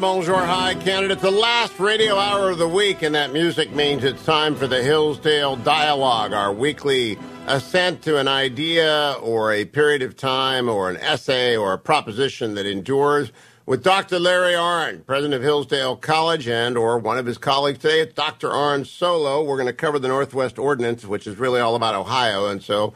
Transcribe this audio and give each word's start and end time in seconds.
Bonjour, 0.00 0.34
hi, 0.34 0.74
Canada. 0.74 1.14
The 1.14 1.30
last 1.30 1.78
radio 1.78 2.16
hour 2.16 2.50
of 2.50 2.58
the 2.58 2.68
week, 2.68 3.02
and 3.02 3.14
that 3.14 3.32
music 3.32 3.72
means 3.72 4.02
it's 4.02 4.24
time 4.24 4.56
for 4.56 4.66
the 4.66 4.82
Hillsdale 4.82 5.54
Dialogue, 5.56 6.32
our 6.32 6.52
weekly 6.52 7.16
ascent 7.46 8.02
to 8.02 8.18
an 8.18 8.26
idea 8.26 9.16
or 9.22 9.52
a 9.52 9.64
period 9.64 10.02
of 10.02 10.16
time 10.16 10.68
or 10.68 10.90
an 10.90 10.96
essay 10.96 11.56
or 11.56 11.72
a 11.72 11.78
proposition 11.78 12.54
that 12.54 12.66
endures 12.66 13.30
with 13.66 13.84
Dr. 13.84 14.18
Larry 14.18 14.54
Arnn, 14.54 15.06
president 15.06 15.34
of 15.34 15.42
Hillsdale 15.42 15.96
College, 15.96 16.48
and 16.48 16.76
or 16.76 16.98
one 16.98 17.16
of 17.16 17.24
his 17.24 17.38
colleagues 17.38 17.78
today. 17.78 18.00
It's 18.00 18.14
Dr. 18.14 18.48
Arnn 18.48 18.84
solo. 18.86 19.44
We're 19.44 19.56
going 19.56 19.68
to 19.68 19.72
cover 19.72 20.00
the 20.00 20.08
Northwest 20.08 20.58
Ordinance, 20.58 21.04
which 21.04 21.26
is 21.26 21.38
really 21.38 21.60
all 21.60 21.76
about 21.76 21.94
Ohio, 21.94 22.48
and 22.48 22.60
so 22.60 22.94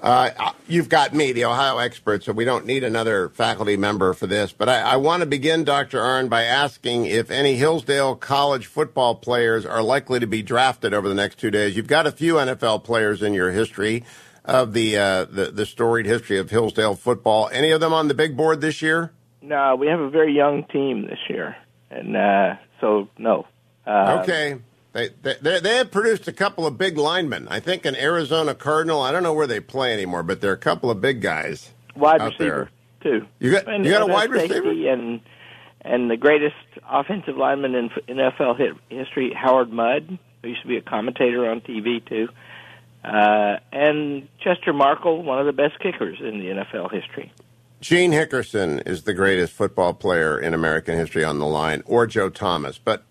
uh, 0.00 0.52
you've 0.68 0.88
got 0.88 1.12
me, 1.12 1.32
the 1.32 1.44
Ohio 1.44 1.78
expert, 1.78 2.22
so 2.22 2.32
we 2.32 2.44
don't 2.44 2.66
need 2.66 2.84
another 2.84 3.30
faculty 3.30 3.76
member 3.76 4.12
for 4.12 4.26
this. 4.26 4.52
But 4.52 4.68
I, 4.68 4.80
I 4.80 4.96
want 4.96 5.20
to 5.20 5.26
begin, 5.26 5.64
Dr. 5.64 5.98
Arnn, 5.98 6.28
by 6.28 6.44
asking 6.44 7.06
if 7.06 7.30
any 7.30 7.56
Hillsdale 7.56 8.14
College 8.14 8.66
football 8.66 9.16
players 9.16 9.66
are 9.66 9.82
likely 9.82 10.20
to 10.20 10.26
be 10.26 10.42
drafted 10.42 10.94
over 10.94 11.08
the 11.08 11.14
next 11.14 11.38
two 11.38 11.50
days. 11.50 11.76
You've 11.76 11.88
got 11.88 12.06
a 12.06 12.12
few 12.12 12.34
NFL 12.34 12.84
players 12.84 13.22
in 13.22 13.34
your 13.34 13.50
history 13.50 14.04
of 14.44 14.72
the 14.72 14.96
uh, 14.96 15.24
the, 15.24 15.46
the 15.46 15.66
storied 15.66 16.06
history 16.06 16.38
of 16.38 16.50
Hillsdale 16.50 16.94
football. 16.94 17.50
Any 17.52 17.72
of 17.72 17.80
them 17.80 17.92
on 17.92 18.08
the 18.08 18.14
big 18.14 18.36
board 18.36 18.60
this 18.60 18.80
year? 18.80 19.12
No, 19.42 19.76
we 19.76 19.88
have 19.88 20.00
a 20.00 20.10
very 20.10 20.34
young 20.34 20.64
team 20.64 21.06
this 21.06 21.18
year, 21.28 21.56
and 21.90 22.16
uh, 22.16 22.54
so 22.80 23.08
no. 23.18 23.46
Uh, 23.86 24.20
okay. 24.22 24.58
They, 24.92 25.10
they 25.22 25.60
they 25.60 25.76
have 25.76 25.90
produced 25.90 26.28
a 26.28 26.32
couple 26.32 26.66
of 26.66 26.78
big 26.78 26.96
linemen. 26.96 27.46
I 27.48 27.60
think 27.60 27.84
an 27.84 27.94
Arizona 27.94 28.54
Cardinal. 28.54 29.02
I 29.02 29.12
don't 29.12 29.22
know 29.22 29.34
where 29.34 29.46
they 29.46 29.60
play 29.60 29.92
anymore, 29.92 30.22
but 30.22 30.40
they're 30.40 30.52
a 30.52 30.56
couple 30.56 30.90
of 30.90 31.00
big 31.00 31.20
guys. 31.20 31.70
Wide 31.94 32.22
receiver 32.22 32.70
there. 33.02 33.20
too. 33.20 33.26
You 33.38 33.52
got 33.52 33.68
and, 33.68 33.84
you 33.84 33.90
got 33.90 34.02
a 34.02 34.06
wide 34.06 34.30
receiver 34.30 34.70
and 34.70 35.20
and 35.82 36.10
the 36.10 36.16
greatest 36.16 36.56
offensive 36.88 37.36
lineman 37.36 37.74
in 37.74 37.90
NFL 38.08 38.78
history, 38.88 39.32
Howard 39.34 39.70
Mudd, 39.72 40.18
who 40.42 40.48
used 40.48 40.62
to 40.62 40.68
be 40.68 40.76
a 40.76 40.82
commentator 40.82 41.48
on 41.48 41.60
TV 41.60 42.04
too, 42.04 42.28
uh, 43.04 43.58
and 43.72 44.26
Chester 44.40 44.72
Marcol, 44.72 45.22
one 45.22 45.38
of 45.38 45.46
the 45.46 45.52
best 45.52 45.78
kickers 45.80 46.18
in 46.20 46.38
the 46.38 46.46
NFL 46.46 46.92
history. 46.92 47.32
Gene 47.80 48.10
Hickerson 48.10 48.86
is 48.88 49.04
the 49.04 49.14
greatest 49.14 49.52
football 49.52 49.94
player 49.94 50.38
in 50.38 50.52
American 50.52 50.96
history 50.96 51.22
on 51.22 51.38
the 51.38 51.46
line, 51.46 51.82
or 51.86 52.06
Joe 52.06 52.28
Thomas. 52.28 52.76
But 52.76 53.04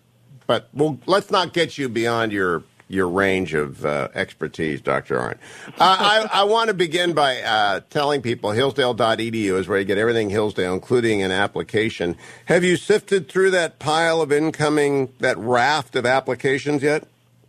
but 0.48 0.68
well, 0.72 0.98
let's 1.06 1.30
not 1.30 1.52
get 1.52 1.78
you 1.78 1.88
beyond 1.88 2.32
your 2.32 2.64
your 2.88 3.06
range 3.06 3.52
of 3.52 3.84
uh, 3.84 4.08
expertise, 4.14 4.80
Dr. 4.80 5.18
Arnn. 5.18 5.36
Uh, 5.66 5.72
I, 5.78 6.40
I 6.40 6.44
want 6.44 6.68
to 6.68 6.74
begin 6.74 7.12
by 7.12 7.42
uh, 7.42 7.80
telling 7.90 8.22
people 8.22 8.52
Hillsdale.edu 8.52 9.58
is 9.58 9.68
where 9.68 9.78
you 9.78 9.84
get 9.84 9.98
everything 9.98 10.30
Hillsdale, 10.30 10.72
including 10.72 11.20
an 11.20 11.30
application. 11.30 12.16
Have 12.46 12.64
you 12.64 12.76
sifted 12.76 13.28
through 13.28 13.50
that 13.50 13.78
pile 13.78 14.22
of 14.22 14.32
incoming, 14.32 15.12
that 15.20 15.36
raft 15.36 15.96
of 15.96 16.06
applications 16.06 16.82
yet? 16.82 17.06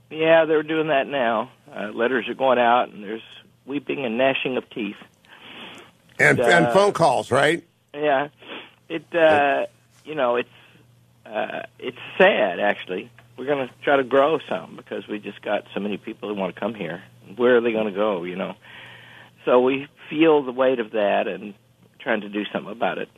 Yeah, 0.09 0.44
they're 0.44 0.61
doing 0.61 0.89
that 0.89 1.08
now. 1.08 1.50
Uh, 1.73 1.92
letters 1.94 2.27
are 2.27 2.33
going 2.33 2.59
out, 2.59 2.89
and 2.89 3.02
there's 3.02 3.22
weeping 3.66 4.05
and 4.05 4.17
gnashing 4.17 4.58
of 4.58 4.70
teeth. 4.72 4.97
And, 6.20 6.38
and 6.42 6.66
uh, 6.66 6.73
phone 6.73 6.92
calls, 6.92 7.31
right? 7.31 7.64
Yeah. 7.94 8.27
It, 8.89 9.05
uh, 9.16 9.67
you 10.04 10.16
know, 10.16 10.36
it's 10.36 10.49
uh, 11.32 11.64
it's 11.78 11.98
sad 12.17 12.60
actually. 12.60 13.12
We're 13.38 13.45
going 13.45 13.67
to 13.67 13.73
try 13.84 13.95
to 13.95 14.04
grow 14.04 14.40
some 14.50 14.76
because 14.76 15.08
we 15.08 15.20
just 15.20 15.42
got 15.42 15.66
so 15.73 15.80
many 15.80 15.98
people 15.98 16.28
who 16.28 16.36
want 16.36 16.54
to 16.54 16.60
come 16.60 16.73
here. 16.73 17.02
Where 17.38 17.58
are 17.58 17.62
they 17.62 17.72
going 17.72 17.86
to 17.86 17.92
go? 17.98 18.23
You 18.23 18.36
know, 18.36 18.56
so 19.45 19.62
we 19.62 19.88
feel 20.10 20.44
the 20.44 20.52
weight 20.52 20.80
of 20.80 20.92
that 20.92 21.28
and 21.28 21.54
trying 22.00 22.22
to 22.22 22.30
do 22.30 22.44
something 22.52 22.72
about 22.72 22.98
it. 22.98 23.10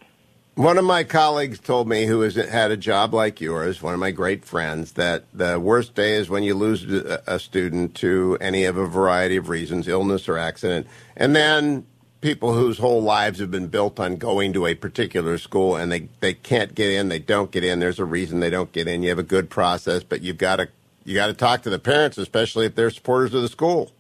One 0.56 0.78
of 0.78 0.84
my 0.84 1.06
colleagues 1.06 1.60
told 1.60 1.88
me, 1.88 2.06
who 2.06 2.22
has 2.22 2.36
had 2.36 2.72
a 2.72 2.78
job 2.78 3.14
like 3.14 3.40
yours, 3.40 3.82
one 3.82 3.94
of 3.94 4.02
my 4.02 4.12
great 4.12 4.44
friends, 4.44 4.92
that 4.94 5.24
the 5.34 5.60
worst 5.60 5.96
day 5.96 6.14
is 6.14 6.30
when 6.30 6.44
you 6.44 6.56
lose 6.56 6.84
a 6.84 7.40
student 7.40 7.96
to 7.96 8.38
any 8.42 8.66
of 8.66 8.76
a 8.76 8.86
variety 8.86 9.38
of 9.38 9.48
reasons, 9.48 9.88
illness 9.88 10.28
or 10.28 10.38
accident, 10.38 10.88
and 11.16 11.34
then 11.34 11.86
people 12.22 12.54
whose 12.54 12.78
whole 12.78 13.02
lives 13.02 13.40
have 13.40 13.52
been 13.52 13.68
built 13.68 14.00
on 14.00 14.16
going 14.16 14.54
to 14.54 14.68
a 14.68 14.76
particular 14.76 15.38
school 15.38 15.76
and 15.76 15.92
they, 15.92 16.08
they 16.20 16.34
can't 16.34 16.74
get 16.76 16.90
in, 16.90 17.10
they 17.10 17.20
don't 17.20 17.52
get 17.52 17.64
in. 17.64 17.80
There's 17.80 18.00
a 18.00 18.06
reason 18.06 18.40
they 18.40 18.52
don't 18.52 18.72
get 18.72 18.88
in. 18.88 19.04
You 19.04 19.10
have 19.10 19.20
a 19.20 19.24
good 19.24 19.50
process, 19.50 20.04
but 20.04 20.22
you've 20.22 20.38
got 20.38 20.58
to 20.58 20.70
you 21.04 21.16
got 21.16 21.28
to 21.28 21.34
talk 21.34 21.64
to 21.64 21.72
the 21.72 21.80
parents, 21.80 22.20
especially 22.20 22.68
if 22.68 22.76
they're 22.76 22.92
supporters 22.92 23.34
of 23.34 23.42
the 23.42 23.48
school. 23.48 23.92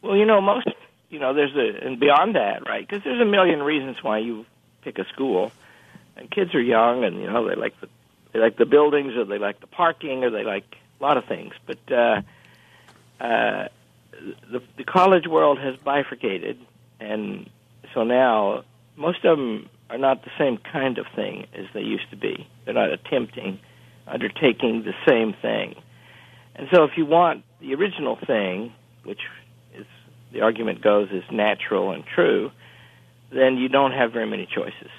Well, 0.00 0.16
you 0.16 0.24
know, 0.24 0.40
most 0.40 0.66
you 1.10 1.18
know, 1.18 1.34
there's 1.34 1.54
a 1.54 1.86
and 1.86 2.00
beyond 2.00 2.34
that, 2.34 2.66
right? 2.66 2.88
Because 2.88 3.04
there's 3.04 3.20
a 3.20 3.26
million 3.26 3.62
reasons 3.62 4.02
why 4.02 4.18
you 4.18 4.46
pick 4.80 4.98
a 4.98 5.06
school, 5.08 5.52
and 6.16 6.30
kids 6.30 6.54
are 6.54 6.62
young, 6.62 7.04
and 7.04 7.20
you 7.20 7.26
know 7.26 7.46
they 7.46 7.54
like 7.54 7.78
the 7.80 7.88
they 8.32 8.38
like 8.38 8.56
the 8.56 8.64
buildings, 8.64 9.14
or 9.14 9.26
they 9.26 9.38
like 9.38 9.60
the 9.60 9.66
parking, 9.66 10.24
or 10.24 10.30
they 10.30 10.44
like 10.44 10.78
a 10.98 11.02
lot 11.02 11.18
of 11.18 11.26
things. 11.26 11.52
But 11.66 11.92
uh, 11.92 12.22
uh, 13.20 13.68
the 14.50 14.62
the 14.78 14.84
college 14.84 15.26
world 15.26 15.58
has 15.58 15.76
bifurcated 15.76 16.58
and 17.02 17.50
so 17.94 18.04
now 18.04 18.64
most 18.96 19.24
of 19.24 19.36
them 19.36 19.68
are 19.90 19.98
not 19.98 20.22
the 20.24 20.30
same 20.38 20.58
kind 20.72 20.98
of 20.98 21.06
thing 21.14 21.46
as 21.54 21.66
they 21.74 21.80
used 21.80 22.08
to 22.10 22.16
be. 22.16 22.46
They're 22.64 22.74
not 22.74 22.90
attempting, 22.90 23.58
undertaking 24.06 24.84
the 24.84 24.94
same 25.06 25.34
thing. 25.40 25.74
And 26.54 26.68
so 26.72 26.84
if 26.84 26.92
you 26.96 27.06
want 27.06 27.44
the 27.60 27.74
original 27.74 28.18
thing, 28.26 28.72
which 29.04 29.20
is 29.74 29.86
the 30.32 30.40
argument 30.40 30.82
goes 30.82 31.08
is 31.10 31.24
natural 31.30 31.90
and 31.90 32.04
true, 32.14 32.50
then 33.30 33.56
you 33.56 33.68
don't 33.68 33.92
have 33.92 34.12
very 34.12 34.26
many 34.26 34.46
choices. 34.46 34.90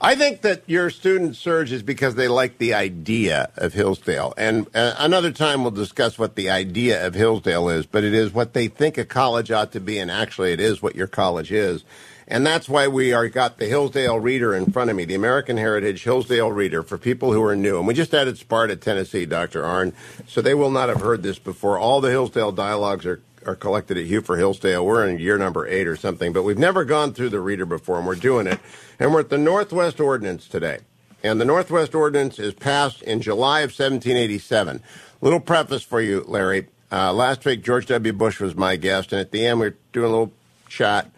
I 0.00 0.14
think 0.14 0.42
that 0.42 0.62
your 0.66 0.90
student 0.90 1.34
surge 1.34 1.72
is 1.72 1.82
because 1.82 2.14
they 2.14 2.28
like 2.28 2.58
the 2.58 2.72
idea 2.74 3.50
of 3.56 3.72
Hillsdale. 3.72 4.32
And 4.36 4.68
uh, 4.72 4.94
another 4.96 5.32
time 5.32 5.62
we'll 5.62 5.72
discuss 5.72 6.16
what 6.16 6.36
the 6.36 6.50
idea 6.50 7.04
of 7.04 7.14
Hillsdale 7.14 7.68
is, 7.68 7.84
but 7.84 8.04
it 8.04 8.14
is 8.14 8.32
what 8.32 8.52
they 8.52 8.68
think 8.68 8.96
a 8.96 9.04
college 9.04 9.50
ought 9.50 9.72
to 9.72 9.80
be, 9.80 9.98
and 9.98 10.08
actually 10.08 10.52
it 10.52 10.60
is 10.60 10.80
what 10.80 10.94
your 10.94 11.08
college 11.08 11.50
is. 11.50 11.82
And 12.28 12.46
that's 12.46 12.68
why 12.68 12.86
we 12.86 13.12
are 13.12 13.28
got 13.28 13.58
the 13.58 13.66
Hillsdale 13.66 14.20
Reader 14.20 14.54
in 14.54 14.70
front 14.70 14.90
of 14.90 14.94
me, 14.94 15.04
the 15.04 15.16
American 15.16 15.56
Heritage 15.56 16.04
Hillsdale 16.04 16.52
Reader 16.52 16.84
for 16.84 16.96
people 16.96 17.32
who 17.32 17.42
are 17.42 17.56
new. 17.56 17.78
And 17.78 17.86
we 17.88 17.94
just 17.94 18.14
added 18.14 18.38
Sparta, 18.38 18.76
Tennessee, 18.76 19.26
Dr. 19.26 19.62
Arnn, 19.62 19.94
so 20.28 20.40
they 20.40 20.54
will 20.54 20.70
not 20.70 20.90
have 20.90 21.00
heard 21.00 21.24
this 21.24 21.40
before. 21.40 21.76
All 21.76 22.00
the 22.00 22.10
Hillsdale 22.10 22.52
dialogues 22.52 23.04
are 23.04 23.20
are 23.48 23.56
collected 23.56 23.96
at 23.96 24.04
Hugh 24.04 24.20
for 24.20 24.36
Hillsdale. 24.36 24.84
We're 24.84 25.08
in 25.08 25.18
year 25.18 25.38
number 25.38 25.66
eight 25.66 25.86
or 25.86 25.96
something, 25.96 26.32
but 26.32 26.42
we've 26.42 26.58
never 26.58 26.84
gone 26.84 27.14
through 27.14 27.30
the 27.30 27.40
reader 27.40 27.64
before, 27.64 27.98
and 27.98 28.06
we're 28.06 28.14
doing 28.14 28.46
it. 28.46 28.60
And 28.98 29.12
we're 29.12 29.20
at 29.20 29.30
the 29.30 29.38
Northwest 29.38 30.00
Ordinance 30.00 30.46
today. 30.46 30.80
And 31.22 31.40
the 31.40 31.44
Northwest 31.44 31.94
Ordinance 31.94 32.38
is 32.38 32.52
passed 32.52 33.02
in 33.02 33.22
July 33.22 33.60
of 33.60 33.70
1787. 33.70 34.82
Little 35.20 35.40
preface 35.40 35.82
for 35.82 36.00
you, 36.00 36.24
Larry. 36.28 36.68
Uh, 36.92 37.12
last 37.12 37.44
week, 37.44 37.62
George 37.62 37.86
W. 37.86 38.12
Bush 38.12 38.38
was 38.38 38.54
my 38.54 38.76
guest, 38.76 39.12
and 39.12 39.20
at 39.20 39.30
the 39.30 39.46
end, 39.46 39.60
we 39.60 39.66
are 39.68 39.76
doing 39.92 40.06
a 40.06 40.10
little 40.10 40.32
chat. 40.68 41.10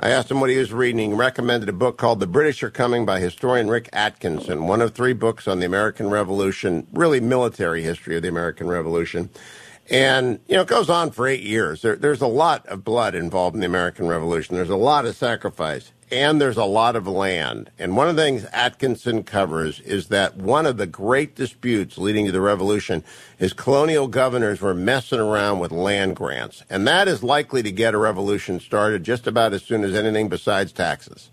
I 0.00 0.10
asked 0.10 0.30
him 0.30 0.40
what 0.40 0.50
he 0.50 0.58
was 0.58 0.72
reading. 0.72 1.10
He 1.10 1.16
recommended 1.16 1.68
a 1.68 1.72
book 1.72 1.96
called 1.96 2.20
The 2.20 2.26
British 2.26 2.62
Are 2.62 2.70
Coming 2.70 3.04
by 3.04 3.18
historian 3.18 3.68
Rick 3.68 3.88
Atkinson, 3.92 4.68
one 4.68 4.80
of 4.80 4.94
three 4.94 5.12
books 5.12 5.48
on 5.48 5.58
the 5.58 5.66
American 5.66 6.08
Revolution, 6.08 6.86
really 6.92 7.18
military 7.18 7.82
history 7.82 8.14
of 8.14 8.22
the 8.22 8.28
American 8.28 8.68
Revolution. 8.68 9.30
And, 9.90 10.40
you 10.48 10.56
know, 10.56 10.62
it 10.62 10.68
goes 10.68 10.90
on 10.90 11.10
for 11.10 11.26
eight 11.26 11.42
years. 11.42 11.82
There, 11.82 11.96
there's 11.96 12.20
a 12.20 12.26
lot 12.26 12.66
of 12.66 12.84
blood 12.84 13.14
involved 13.14 13.54
in 13.54 13.60
the 13.60 13.66
American 13.66 14.06
Revolution. 14.06 14.54
There's 14.54 14.68
a 14.68 14.76
lot 14.76 15.06
of 15.06 15.16
sacrifice 15.16 15.92
and 16.10 16.40
there's 16.40 16.56
a 16.56 16.64
lot 16.64 16.96
of 16.96 17.06
land. 17.06 17.70
And 17.78 17.96
one 17.96 18.08
of 18.08 18.16
the 18.16 18.22
things 18.22 18.46
Atkinson 18.52 19.24
covers 19.24 19.80
is 19.80 20.08
that 20.08 20.36
one 20.36 20.66
of 20.66 20.76
the 20.76 20.86
great 20.86 21.34
disputes 21.34 21.98
leading 21.98 22.26
to 22.26 22.32
the 22.32 22.40
revolution 22.40 23.04
is 23.38 23.52
colonial 23.52 24.08
governors 24.08 24.60
were 24.60 24.74
messing 24.74 25.20
around 25.20 25.58
with 25.58 25.70
land 25.70 26.16
grants. 26.16 26.62
And 26.70 26.86
that 26.88 27.08
is 27.08 27.22
likely 27.22 27.62
to 27.62 27.72
get 27.72 27.94
a 27.94 27.98
revolution 27.98 28.60
started 28.60 29.04
just 29.04 29.26
about 29.26 29.52
as 29.52 29.62
soon 29.62 29.84
as 29.84 29.94
anything 29.94 30.28
besides 30.28 30.72
taxes. 30.72 31.30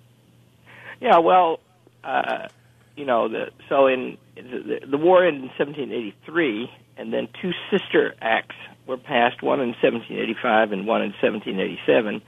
Yeah, 1.00 1.20
well, 1.20 1.60
uh, 2.04 2.48
you 2.96 3.06
know, 3.06 3.28
the, 3.28 3.52
so 3.70 3.88
in 3.88 4.18
the, 4.36 4.80
the 4.90 4.98
war 4.98 5.26
ended 5.26 5.44
in 5.44 5.50
1783 5.50 6.70
and 6.98 7.14
then 7.14 7.28
two 7.42 7.52
sister 7.72 8.16
acts 8.22 8.56
were 8.88 8.98
passed, 8.98 9.42
one 9.42 9.60
in 9.60 9.70
1785 9.70 10.72
and 10.72 10.88
one 10.88 11.02
in 11.02 11.14
1787. 11.22 12.22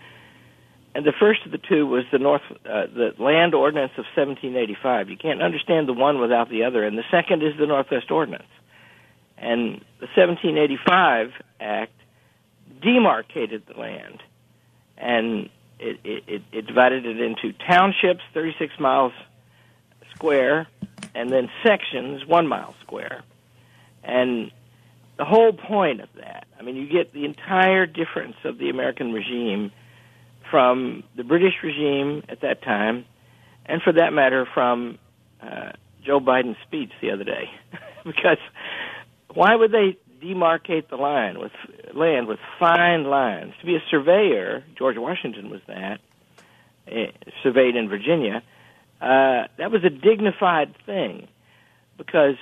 And 0.95 1.05
the 1.05 1.13
first 1.19 1.45
of 1.45 1.51
the 1.51 1.59
two 1.59 1.85
was 1.85 2.05
the 2.11 2.17
North, 2.17 2.41
uh, 2.65 2.87
the 2.87 3.13
Land 3.19 3.53
Ordinance 3.53 3.91
of 3.97 4.05
1785. 4.15 5.09
You 5.09 5.17
can't 5.17 5.43
understand 5.43 5.87
the 5.87 5.93
one 5.93 6.19
without 6.19 6.49
the 6.49 6.63
other. 6.63 6.83
And 6.83 6.97
the 6.97 7.05
second 7.11 7.43
is 7.43 7.53
the 7.59 7.67
Northwest 7.67 8.09
Ordinance. 8.09 8.49
And 9.37 9.85
the 9.99 10.07
1785 10.15 11.31
Act 11.59 11.93
demarcated 12.81 13.63
the 13.67 13.79
land, 13.79 14.21
and 14.97 15.49
it, 15.79 15.99
it, 16.03 16.41
it 16.51 16.67
divided 16.67 17.05
it 17.05 17.19
into 17.19 17.53
townships, 17.67 18.21
36 18.33 18.73
miles 18.79 19.13
square, 20.17 20.67
and 21.15 21.31
then 21.31 21.49
sections, 21.63 22.25
one 22.25 22.47
mile 22.47 22.75
square. 22.81 23.23
And 24.03 24.51
the 25.17 25.25
whole 25.25 25.53
point 25.53 26.01
of 26.01 26.09
that, 26.17 26.47
I 26.59 26.63
mean, 26.63 26.75
you 26.75 26.87
get 26.87 27.13
the 27.13 27.25
entire 27.25 27.85
difference 27.85 28.35
of 28.43 28.57
the 28.57 28.69
American 28.69 29.13
regime 29.13 29.71
from 30.49 31.03
the 31.15 31.23
British 31.23 31.53
regime 31.63 32.23
at 32.29 32.41
that 32.41 32.63
time, 32.63 33.05
and 33.65 33.81
for 33.81 33.93
that 33.93 34.13
matter, 34.13 34.47
from 34.53 34.97
uh, 35.41 35.71
Joe 36.05 36.19
Biden's 36.19 36.57
speech 36.65 36.91
the 37.01 37.11
other 37.11 37.23
day 37.23 37.49
because 38.05 38.37
why 39.33 39.55
would 39.55 39.71
they 39.71 39.97
demarcate 40.23 40.89
the 40.89 40.95
line 40.95 41.37
with 41.39 41.51
land 41.93 42.27
with 42.27 42.39
fine 42.59 43.03
lines? 43.03 43.53
To 43.59 43.65
be 43.65 43.75
a 43.75 43.83
surveyor, 43.91 44.63
George 44.77 44.97
Washington 44.97 45.49
was 45.49 45.61
that, 45.67 45.99
uh, 46.89 47.11
surveyed 47.43 47.75
in 47.75 47.89
Virginia. 47.89 48.41
Uh, 49.01 49.47
that 49.57 49.71
was 49.71 49.83
a 49.83 49.89
dignified 49.89 50.73
thing 50.85 51.27
because 51.97 52.35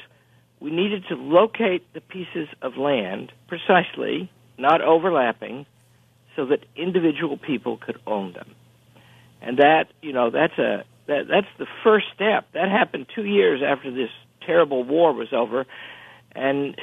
we 0.60 0.72
needed 0.72 1.04
to 1.10 1.16
locate 1.16 1.86
the 1.94 2.02
pieces 2.02 2.48
of 2.62 2.78
land 2.78 3.32
precisely, 3.48 4.32
not 4.58 4.82
overlapping, 4.82 5.66
so 6.36 6.46
that 6.46 6.60
individual 6.76 7.38
people 7.38 7.78
could 7.78 8.00
own 8.08 8.34
them. 8.34 8.56
And 9.42 9.58
that, 9.58 9.86
you 10.02 10.14
know, 10.14 10.30
that's 10.30 10.58
a 10.58 10.84
that 11.08 11.28
that's 11.30 11.48
the 11.60 11.68
first 11.84 12.08
step. 12.16 12.48
That 12.54 12.70
happened 12.70 13.08
2 13.14 13.26
years 13.26 13.62
after 13.62 13.92
this 13.92 14.10
terrible 14.46 14.84
war 14.84 15.14
was 15.14 15.34
over 15.34 15.66
and 16.36 16.76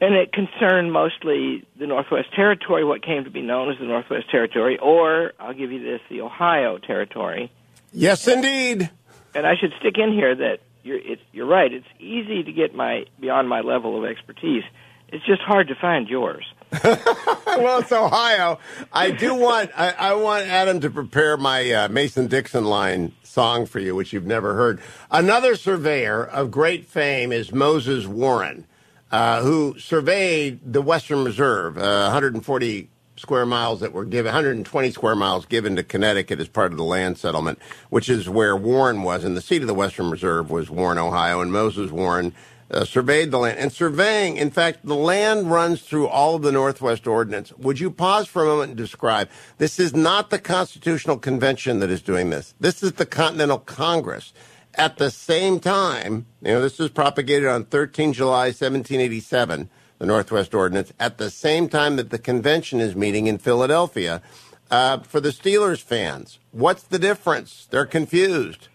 and 0.00 0.14
it 0.14 0.32
concerned 0.32 0.92
mostly 0.92 1.64
the 1.78 1.86
Northwest 1.86 2.28
Territory, 2.34 2.84
what 2.84 3.02
came 3.02 3.24
to 3.24 3.30
be 3.30 3.42
known 3.42 3.70
as 3.70 3.78
the 3.78 3.84
Northwest 3.84 4.30
Territory, 4.30 4.78
or 4.78 5.32
I'll 5.38 5.52
give 5.52 5.72
you 5.72 5.82
this, 5.82 6.00
the 6.08 6.22
Ohio 6.22 6.78
Territory. 6.78 7.52
Yes, 7.92 8.26
indeed. 8.26 8.90
And 9.34 9.46
I 9.46 9.56
should 9.56 9.72
stick 9.80 9.96
in 9.98 10.12
here 10.12 10.34
that 10.34 10.58
you're 10.82 10.98
it, 10.98 11.20
you're 11.32 11.46
right. 11.46 11.72
It's 11.72 11.86
easy 11.98 12.42
to 12.42 12.52
get 12.52 12.74
my 12.74 13.04
beyond 13.18 13.48
my 13.48 13.60
level 13.60 13.96
of 13.98 14.08
expertise. 14.10 14.64
It's 15.08 15.24
just 15.26 15.42
hard 15.42 15.68
to 15.68 15.74
find 15.74 16.08
yours. 16.08 16.44
well, 16.84 17.80
it's 17.80 17.90
Ohio. 17.90 18.60
I 18.92 19.10
do 19.10 19.34
want 19.34 19.70
I, 19.76 19.90
I 19.90 20.14
want 20.14 20.46
Adam 20.46 20.80
to 20.80 20.90
prepare 20.90 21.36
my 21.36 21.70
uh, 21.70 21.88
Mason 21.88 22.28
Dixon 22.28 22.64
line 22.64 23.12
song 23.22 23.66
for 23.66 23.80
you, 23.80 23.94
which 23.94 24.12
you've 24.12 24.26
never 24.26 24.54
heard. 24.54 24.80
Another 25.10 25.56
surveyor 25.56 26.24
of 26.24 26.50
great 26.50 26.86
fame 26.86 27.32
is 27.32 27.52
Moses 27.52 28.06
Warren, 28.06 28.66
uh, 29.10 29.42
who 29.42 29.78
surveyed 29.78 30.60
the 30.72 30.82
Western 30.82 31.24
Reserve, 31.24 31.76
uh, 31.76 32.10
140 32.10 32.88
square 33.20 33.46
miles 33.46 33.80
that 33.80 33.92
were 33.92 34.04
given, 34.04 34.32
120 34.32 34.90
square 34.90 35.14
miles 35.14 35.46
given 35.46 35.76
to 35.76 35.82
Connecticut 35.82 36.40
as 36.40 36.48
part 36.48 36.72
of 36.72 36.78
the 36.78 36.84
land 36.84 37.18
settlement, 37.18 37.58
which 37.90 38.08
is 38.08 38.28
where 38.28 38.56
Warren 38.56 39.02
was, 39.02 39.22
and 39.24 39.36
the 39.36 39.42
seat 39.42 39.62
of 39.62 39.68
the 39.68 39.74
Western 39.74 40.10
Reserve 40.10 40.50
was 40.50 40.70
Warren, 40.70 40.98
Ohio, 40.98 41.40
and 41.40 41.52
Moses 41.52 41.90
Warren 41.90 42.34
uh, 42.70 42.84
surveyed 42.84 43.30
the 43.30 43.38
land. 43.38 43.58
And 43.58 43.72
surveying, 43.72 44.36
in 44.36 44.50
fact, 44.50 44.84
the 44.84 44.94
land 44.94 45.50
runs 45.50 45.82
through 45.82 46.08
all 46.08 46.36
of 46.36 46.42
the 46.42 46.52
Northwest 46.52 47.06
Ordinance. 47.06 47.52
Would 47.58 47.80
you 47.80 47.90
pause 47.90 48.26
for 48.26 48.42
a 48.42 48.46
moment 48.46 48.70
and 48.70 48.78
describe? 48.78 49.28
This 49.58 49.78
is 49.78 49.94
not 49.94 50.30
the 50.30 50.38
Constitutional 50.38 51.18
Convention 51.18 51.80
that 51.80 51.90
is 51.90 52.02
doing 52.02 52.30
this. 52.30 52.54
This 52.60 52.82
is 52.82 52.92
the 52.92 53.06
Continental 53.06 53.58
Congress. 53.58 54.32
At 54.76 54.98
the 54.98 55.10
same 55.10 55.58
time, 55.58 56.26
you 56.42 56.52
know, 56.52 56.62
this 56.62 56.78
was 56.78 56.90
propagated 56.90 57.48
on 57.48 57.64
13 57.64 58.12
July 58.12 58.46
1787 58.46 59.68
the 60.00 60.06
Northwest 60.06 60.54
Ordinance, 60.54 60.92
at 60.98 61.18
the 61.18 61.30
same 61.30 61.68
time 61.68 61.96
that 61.96 62.08
the 62.08 62.18
convention 62.18 62.80
is 62.80 62.96
meeting 62.96 63.28
in 63.28 63.38
Philadelphia. 63.38 64.22
Uh, 64.70 64.98
for 65.00 65.20
the 65.20 65.28
Steelers 65.28 65.82
fans, 65.82 66.38
what's 66.52 66.82
the 66.84 66.98
difference? 66.98 67.66
They're 67.70 67.86
confused. 67.86 68.68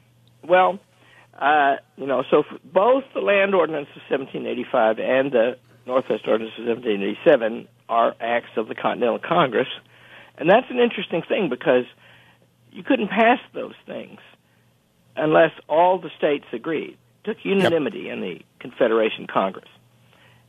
Well, 0.44 0.80
uh, 1.40 1.78
you 1.98 2.06
know, 2.06 2.24
so 2.30 2.44
both 2.64 3.06
the 3.14 3.22
Land 3.22 3.56
Ordinance 3.56 3.88
of 3.96 4.02
1785 4.10 5.00
and 5.00 5.32
the 5.32 5.58
Northwest 5.88 6.28
Ordinance 6.28 6.54
of 6.60 6.66
1787 6.66 7.68
are 7.90 8.16
acts 8.20 8.52
of 8.56 8.68
the 8.68 8.76
Continental 8.76 9.20
Congress, 9.20 9.68
and 10.38 10.48
that's 10.48 10.70
an 10.70 10.80
interesting 10.80 11.24
thing 11.28 11.50
because 11.50 11.86
you 12.72 12.84
couldn't 12.84 13.10
pass 13.10 13.40
those 13.54 13.76
things 13.88 14.20
unless 15.16 15.52
all 15.68 15.98
the 15.98 16.12
states 16.18 16.46
agreed. 16.54 16.98
It 17.24 17.28
took 17.28 17.38
unanimity 17.44 18.02
yep. 18.02 18.14
in 18.14 18.22
the 18.22 18.42
Confederation 18.60 19.28
Congress, 19.28 19.70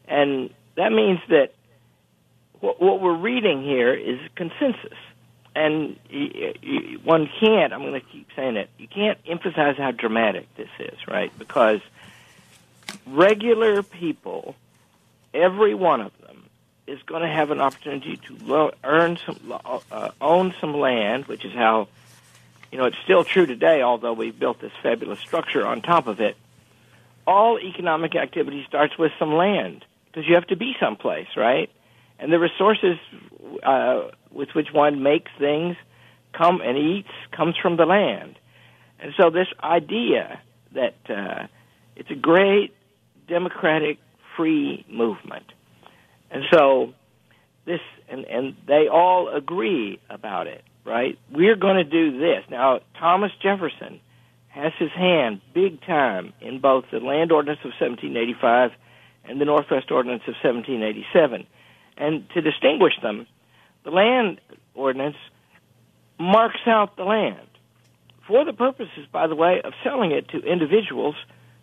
and 0.06 0.50
that 0.76 0.92
means 0.92 1.20
that 1.28 1.52
what, 2.60 2.80
what 2.80 3.00
we're 3.00 3.16
reading 3.16 3.62
here 3.62 3.92
is 3.92 4.18
consensus. 4.34 4.96
And 5.54 5.96
you, 6.10 6.54
you, 6.60 6.98
one 7.02 7.30
can't, 7.40 7.72
I'm 7.72 7.80
going 7.80 7.94
to 7.94 8.06
keep 8.06 8.28
saying 8.36 8.56
it, 8.56 8.68
you 8.78 8.86
can't 8.86 9.18
emphasize 9.26 9.76
how 9.78 9.90
dramatic 9.90 10.54
this 10.56 10.68
is, 10.78 10.98
right? 11.08 11.32
Because 11.38 11.80
regular 13.06 13.82
people, 13.82 14.54
every 15.32 15.74
one 15.74 16.02
of 16.02 16.12
them, 16.20 16.44
is 16.86 17.02
going 17.02 17.22
to 17.22 17.28
have 17.28 17.50
an 17.50 17.60
opportunity 17.60 18.18
to 18.18 18.36
lo- 18.42 18.72
earn 18.84 19.18
some, 19.24 19.58
uh, 19.90 20.10
own 20.20 20.54
some 20.60 20.74
land, 20.74 21.24
which 21.24 21.44
is 21.44 21.52
how, 21.52 21.88
you 22.70 22.78
know, 22.78 22.84
it's 22.84 22.98
still 23.02 23.24
true 23.24 23.46
today, 23.46 23.82
although 23.82 24.12
we've 24.12 24.38
built 24.38 24.60
this 24.60 24.72
fabulous 24.82 25.18
structure 25.20 25.66
on 25.66 25.80
top 25.80 26.06
of 26.06 26.20
it. 26.20 26.36
All 27.26 27.58
economic 27.58 28.14
activity 28.14 28.64
starts 28.68 28.96
with 28.98 29.10
some 29.18 29.34
land 29.34 29.84
because 30.16 30.26
you 30.26 30.34
have 30.34 30.46
to 30.46 30.56
be 30.56 30.72
someplace, 30.80 31.26
right? 31.36 31.68
And 32.18 32.32
the 32.32 32.38
resources 32.38 32.96
uh, 33.62 34.04
with 34.32 34.48
which 34.54 34.68
one 34.72 35.02
makes 35.02 35.30
things 35.38 35.76
come 36.32 36.62
and 36.62 36.78
eats 36.78 37.10
comes 37.32 37.54
from 37.60 37.76
the 37.76 37.84
land. 37.84 38.38
And 38.98 39.12
so 39.20 39.28
this 39.28 39.48
idea 39.62 40.40
that 40.72 40.94
uh, 41.10 41.48
it's 41.96 42.10
a 42.10 42.14
great 42.14 42.74
democratic 43.28 43.98
free 44.38 44.86
movement. 44.88 45.52
And 46.30 46.44
so 46.50 46.94
this 47.66 47.80
and 48.08 48.24
and 48.24 48.56
they 48.66 48.88
all 48.88 49.28
agree 49.28 50.00
about 50.08 50.46
it, 50.46 50.64
right? 50.86 51.18
We're 51.30 51.56
going 51.56 51.76
to 51.76 51.84
do 51.84 52.18
this. 52.18 52.42
Now 52.50 52.80
Thomas 52.98 53.32
Jefferson 53.42 54.00
has 54.48 54.72
his 54.78 54.92
hand 54.92 55.42
big 55.52 55.82
time 55.82 56.32
in 56.40 56.58
both 56.58 56.86
the 56.90 57.00
land 57.00 57.32
ordinance 57.32 57.60
of 57.64 57.72
1785 57.78 58.70
and 59.28 59.40
the 59.40 59.44
Northwest 59.44 59.90
Ordinance 59.90 60.22
of 60.26 60.34
1787. 60.42 61.46
And 61.96 62.28
to 62.30 62.40
distinguish 62.40 62.94
them, 63.02 63.26
the 63.84 63.90
land 63.90 64.40
ordinance 64.74 65.16
marks 66.18 66.60
out 66.66 66.96
the 66.96 67.04
land 67.04 67.46
for 68.26 68.44
the 68.44 68.52
purposes, 68.52 69.06
by 69.10 69.26
the 69.26 69.36
way, 69.36 69.60
of 69.62 69.72
selling 69.84 70.12
it 70.12 70.28
to 70.30 70.38
individuals 70.38 71.14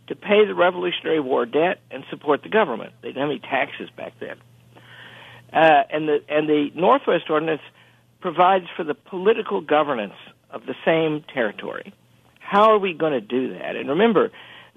to 0.07 0.15
pay 0.15 0.45
the 0.45 0.55
Revolutionary 0.55 1.19
War 1.19 1.45
debt 1.45 1.79
and 1.91 2.03
support 2.09 2.43
the 2.43 2.49
government. 2.49 2.93
They 3.01 3.09
didn't 3.09 3.21
have 3.21 3.29
any 3.29 3.39
taxes 3.39 3.89
back 3.95 4.13
then. 4.19 4.37
Uh, 5.51 5.83
and 5.89 6.07
the 6.07 6.23
and 6.29 6.49
the 6.49 6.71
Northwest 6.75 7.29
Ordinance 7.29 7.61
provides 8.21 8.65
for 8.75 8.83
the 8.83 8.95
political 8.95 9.61
governance 9.61 10.15
of 10.49 10.65
the 10.65 10.75
same 10.85 11.23
territory. 11.33 11.93
How 12.39 12.71
are 12.71 12.79
we 12.79 12.93
going 12.93 13.13
to 13.13 13.21
do 13.21 13.53
that? 13.53 13.75
And 13.75 13.89
remember, 13.89 14.31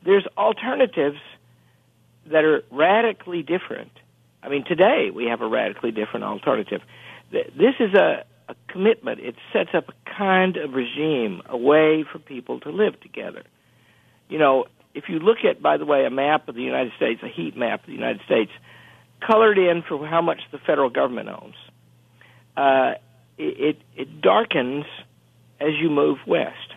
there's 0.04 0.26
alternatives 0.37 1.18
that 2.30 2.45
are 2.45 2.62
radically 2.71 3.42
different. 3.42 3.92
I 4.42 4.49
mean, 4.49 4.64
today 4.64 5.11
we 5.14 5.26
have 5.26 5.40
a 5.40 5.49
radically 5.49 5.90
different 5.90 6.25
alternative. 6.25 6.80
This 7.33 7.75
is 7.80 7.95
a, 7.95 8.25
a 8.49 8.54
commitment. 8.68 9.21
It 9.21 9.35
sets 9.52 9.71
up 9.75 9.88
a 9.88 10.14
kind 10.16 10.56
of 10.56 10.75
regime, 10.75 11.42
a 11.47 11.56
way 11.56 12.04
for 12.11 12.18
people 12.18 12.61
to 12.61 12.71
live 12.71 13.00
together. 13.00 13.42
You 14.28 14.38
know, 14.38 14.66
if 14.95 15.04
you 15.09 15.18
look 15.18 15.38
at, 15.49 15.61
by 15.61 15.76
the 15.76 15.85
way, 15.85 16.04
a 16.06 16.11
map 16.11 16.49
of 16.49 16.54
the 16.54 16.62
United 16.62 16.92
States, 16.97 17.21
a 17.23 17.28
heat 17.28 17.56
map 17.56 17.80
of 17.80 17.87
the 17.87 17.92
United 17.92 18.21
States, 18.25 18.50
colored 19.21 19.59
in 19.59 19.83
for 19.83 20.06
how 20.06 20.23
much 20.23 20.40
the 20.52 20.59
federal 20.59 20.90
government 20.90 21.28
owns, 21.28 21.54
uh, 22.56 22.95
it, 23.38 23.78
it 23.95 24.21
darkens 24.21 24.85
as 25.61 25.71
you 25.80 25.90
move 25.90 26.18
west. 26.26 26.73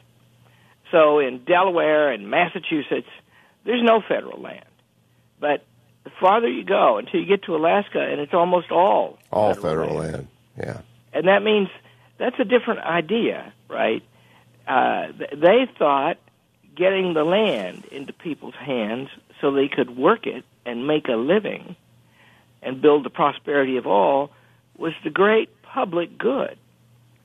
So 0.92 1.20
in 1.20 1.44
Delaware 1.46 2.12
and 2.12 2.30
Massachusetts, 2.30 3.08
there's 3.66 3.84
no 3.84 4.02
federal 4.06 4.42
land. 4.42 4.66
But 5.40 5.66
the 6.04 6.12
farther 6.20 6.48
you 6.48 6.64
go 6.64 6.98
until 6.98 7.20
you 7.20 7.26
get 7.26 7.44
to 7.44 7.56
Alaska, 7.56 8.00
and 8.00 8.20
it's 8.20 8.34
almost 8.34 8.72
all 8.72 9.18
all 9.32 9.54
federal, 9.54 9.96
land. 9.96 10.14
land. 10.14 10.28
Yeah, 10.58 10.82
and 11.14 11.28
that 11.28 11.44
means 11.44 11.70
that's 12.18 12.40
a 12.40 12.46
different 12.46 12.82
idea, 12.82 13.54
right? 13.70 14.04
Uh, 14.68 15.08
they 15.34 15.68
thought 15.78 16.18
getting 16.76 17.14
the 17.14 17.24
land 17.24 17.86
into 17.86 18.14
people's 18.14 18.56
hands 18.56 19.10
so 19.42 19.52
they 19.52 19.68
could 19.68 19.98
work 19.98 20.28
it 20.28 20.46
and 20.66 20.88
make 20.88 21.08
a 21.08 21.16
living 21.16 21.76
and 22.62 22.82
build 22.82 23.06
the 23.06 23.10
prosperity 23.10 23.78
of 23.78 23.88
all 23.88 24.32
was 24.78 24.94
the 25.04 25.10
great 25.10 25.50
public 25.64 26.18
good. 26.18 26.58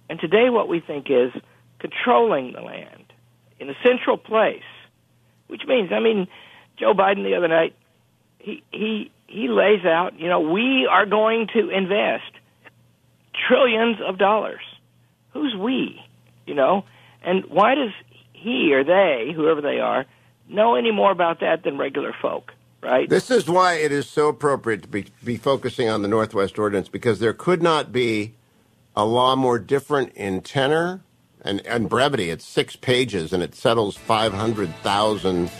And 0.09 0.18
today, 0.21 0.50
what 0.50 0.68
we 0.68 0.80
think 0.80 1.06
is 1.09 1.33
controlling 1.78 2.52
the 2.52 2.61
land 2.61 3.12
in 3.59 3.71
a 3.71 3.75
central 3.85 4.16
place, 4.16 4.62
which 5.47 5.62
means, 5.66 5.90
I 5.92 6.00
mean, 6.00 6.28
Joe 6.76 6.94
Biden 6.94 7.25
the 7.25 7.37
other 7.37 7.49
night 7.49 7.75
he 8.44 8.62
he 8.70 9.10
he 9.26 9.48
lays 9.48 9.84
out, 9.84 10.18
you 10.20 10.28
know, 10.28 10.40
we 10.40 10.86
are 10.88 11.06
going 11.06 11.48
to 11.54 11.70
invest 11.70 12.30
trillions 13.48 13.96
of 14.06 14.18
dollars. 14.18 14.60
Who's 15.32 15.56
we? 15.58 16.00
You 16.46 16.54
know, 16.54 16.84
and 17.22 17.44
why 17.46 17.74
does 17.74 17.90
he 18.32 18.72
or 18.74 18.84
they, 18.84 19.32
whoever 19.34 19.62
they 19.62 19.80
are, 19.80 20.04
know 20.48 20.74
any 20.74 20.92
more 20.92 21.10
about 21.10 21.40
that 21.40 21.64
than 21.64 21.78
regular 21.78 22.14
folk? 22.20 22.52
Right. 22.82 23.08
This 23.08 23.30
is 23.30 23.48
why 23.48 23.74
it 23.74 23.92
is 23.92 24.06
so 24.06 24.28
appropriate 24.28 24.82
to 24.82 24.88
be, 24.88 25.06
be 25.24 25.38
focusing 25.38 25.88
on 25.88 26.02
the 26.02 26.08
Northwest 26.08 26.58
Ordinance 26.58 26.90
because 26.90 27.18
there 27.18 27.32
could 27.32 27.62
not 27.62 27.92
be 27.92 28.34
a 28.94 29.06
law 29.06 29.36
more 29.36 29.58
different 29.58 30.12
in 30.12 30.42
tenor 30.42 31.00
and, 31.40 31.66
and 31.66 31.88
brevity. 31.88 32.28
It's 32.28 32.44
six 32.44 32.76
pages 32.76 33.32
and 33.32 33.42
it 33.42 33.54
settles 33.54 33.96
500,000 33.96 35.50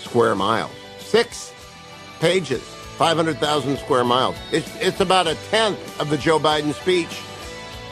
square 0.00 0.34
miles. 0.34 0.72
Six 0.98 1.51
pages, 2.22 2.62
500,000 2.98 3.76
square 3.78 4.04
miles. 4.04 4.36
It's, 4.52 4.74
it's 4.80 5.00
about 5.00 5.26
a 5.26 5.34
tenth 5.50 6.00
of 6.00 6.08
the 6.08 6.16
Joe 6.16 6.38
Biden 6.38 6.72
speech. 6.72 7.20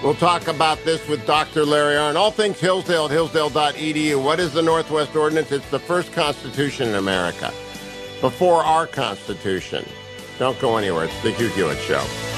We'll 0.05 0.15
talk 0.15 0.47
about 0.47 0.83
this 0.85 1.07
with 1.09 1.27
Dr. 1.27 1.67
Larry 1.67 1.97
Arnn. 1.97 2.15
All 2.15 2.31
things 2.31 2.61
Hillsdale 2.61 3.07
at 3.07 3.11
hillsdale.edu. 3.11 4.23
What 4.23 4.39
is 4.39 4.53
the 4.53 4.63
Northwest 4.63 5.17
Ordinance? 5.17 5.51
It's 5.51 5.69
the 5.71 5.81
first 5.81 6.13
constitution 6.13 6.91
in 6.91 6.95
America. 6.95 7.53
Before 8.21 8.63
our 8.63 8.87
Constitution. 8.87 9.85
Don't 10.39 10.59
go 10.61 10.77
anywhere. 10.77 11.07
It's 11.07 11.23
the 11.23 11.33
Hugh 11.33 11.49
Hewitt 11.49 11.79
Show. 11.79 12.30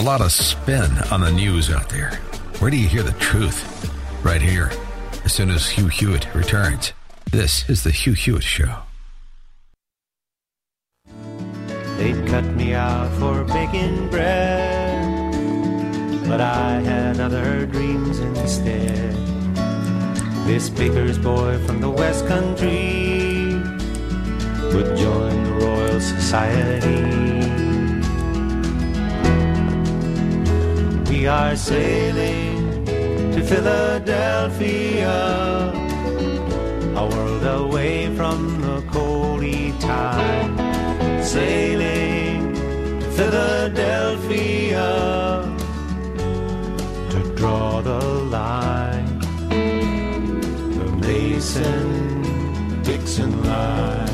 A 0.00 0.02
lot 0.02 0.22
of 0.22 0.32
spin 0.32 0.90
on 1.10 1.20
the 1.20 1.30
news 1.30 1.70
out 1.70 1.90
there. 1.90 2.14
Where 2.58 2.70
do 2.70 2.78
you 2.78 2.88
hear 2.88 3.02
the 3.02 3.12
truth? 3.20 3.92
Right 4.24 4.40
here. 4.40 4.72
As 5.26 5.34
soon 5.34 5.50
as 5.50 5.68
Hugh 5.68 5.88
Hewitt 5.88 6.34
returns. 6.34 6.94
This 7.30 7.68
is 7.68 7.84
the 7.84 7.90
Hugh 7.90 8.14
Hewitt 8.14 8.42
Show. 8.42 8.76
They'd 11.98 12.26
cut 12.26 12.44
me 12.44 12.72
out 12.72 13.12
for 13.18 13.44
baking 13.44 14.08
bread, 14.08 15.34
but 16.26 16.40
I 16.40 16.80
had 16.80 17.20
other 17.20 17.66
dreams 17.66 18.20
instead. 18.20 19.12
This 20.46 20.70
baker's 20.70 21.18
boy 21.18 21.62
from 21.66 21.82
the 21.82 21.90
West 21.90 22.26
Country 22.26 23.52
would 24.72 24.96
join 24.96 25.44
the 25.44 25.52
Royal 25.60 26.00
Society. 26.00 27.39
We 31.10 31.26
are 31.26 31.56
sailing 31.56 32.84
to 33.34 33.42
Philadelphia, 33.42 35.10
a 36.94 37.04
world 37.12 37.44
away 37.44 38.14
from 38.14 38.60
the 38.60 38.80
coldy 38.92 39.78
tide. 39.80 40.54
Sailing 41.24 42.54
to 43.00 43.10
Philadelphia 43.10 44.49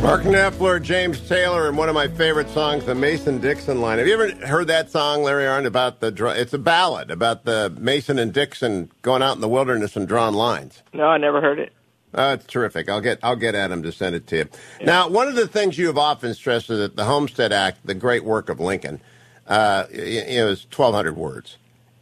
Mark 0.06 0.22
Knopfler, 0.22 0.80
James 0.80 1.20
Taylor, 1.28 1.66
and 1.66 1.76
one 1.76 1.88
of 1.88 1.96
my 1.96 2.06
favorite 2.06 2.48
songs, 2.50 2.84
the 2.84 2.94
Mason 2.94 3.40
Dixon 3.40 3.80
line. 3.80 3.98
Have 3.98 4.06
you 4.06 4.14
ever 4.14 4.46
heard 4.46 4.68
that 4.68 4.88
song, 4.88 5.24
Larry 5.24 5.46
Arnn, 5.46 5.66
about 5.66 5.98
the? 5.98 6.14
It's 6.40 6.52
a 6.52 6.58
ballad 6.58 7.10
about 7.10 7.44
the 7.44 7.74
Mason 7.76 8.20
and 8.20 8.32
Dixon 8.32 8.88
going 9.02 9.20
out 9.20 9.34
in 9.34 9.40
the 9.40 9.48
wilderness 9.48 9.96
and 9.96 10.06
drawing 10.06 10.36
lines. 10.36 10.80
No, 10.92 11.06
I 11.06 11.18
never 11.18 11.40
heard 11.40 11.58
it. 11.58 11.72
Uh, 12.14 12.36
it's 12.38 12.46
terrific. 12.46 12.88
I'll 12.88 13.00
get 13.00 13.18
I'll 13.24 13.34
get 13.34 13.56
Adam 13.56 13.82
to 13.82 13.90
send 13.90 14.14
it 14.14 14.28
to 14.28 14.36
you. 14.36 14.48
Now, 14.80 15.08
one 15.08 15.26
of 15.26 15.34
the 15.34 15.48
things 15.48 15.76
you 15.76 15.88
have 15.88 15.98
often 15.98 16.34
stressed 16.34 16.70
is 16.70 16.78
that 16.78 16.94
the 16.94 17.06
Homestead 17.06 17.52
Act, 17.52 17.84
the 17.84 17.94
great 17.94 18.22
work 18.22 18.48
of 18.48 18.60
Lincoln, 18.60 19.00
uh, 19.48 19.86
know, 19.90 19.98
is 19.98 20.68
twelve 20.70 20.94
hundred 20.94 21.16
words, 21.16 21.56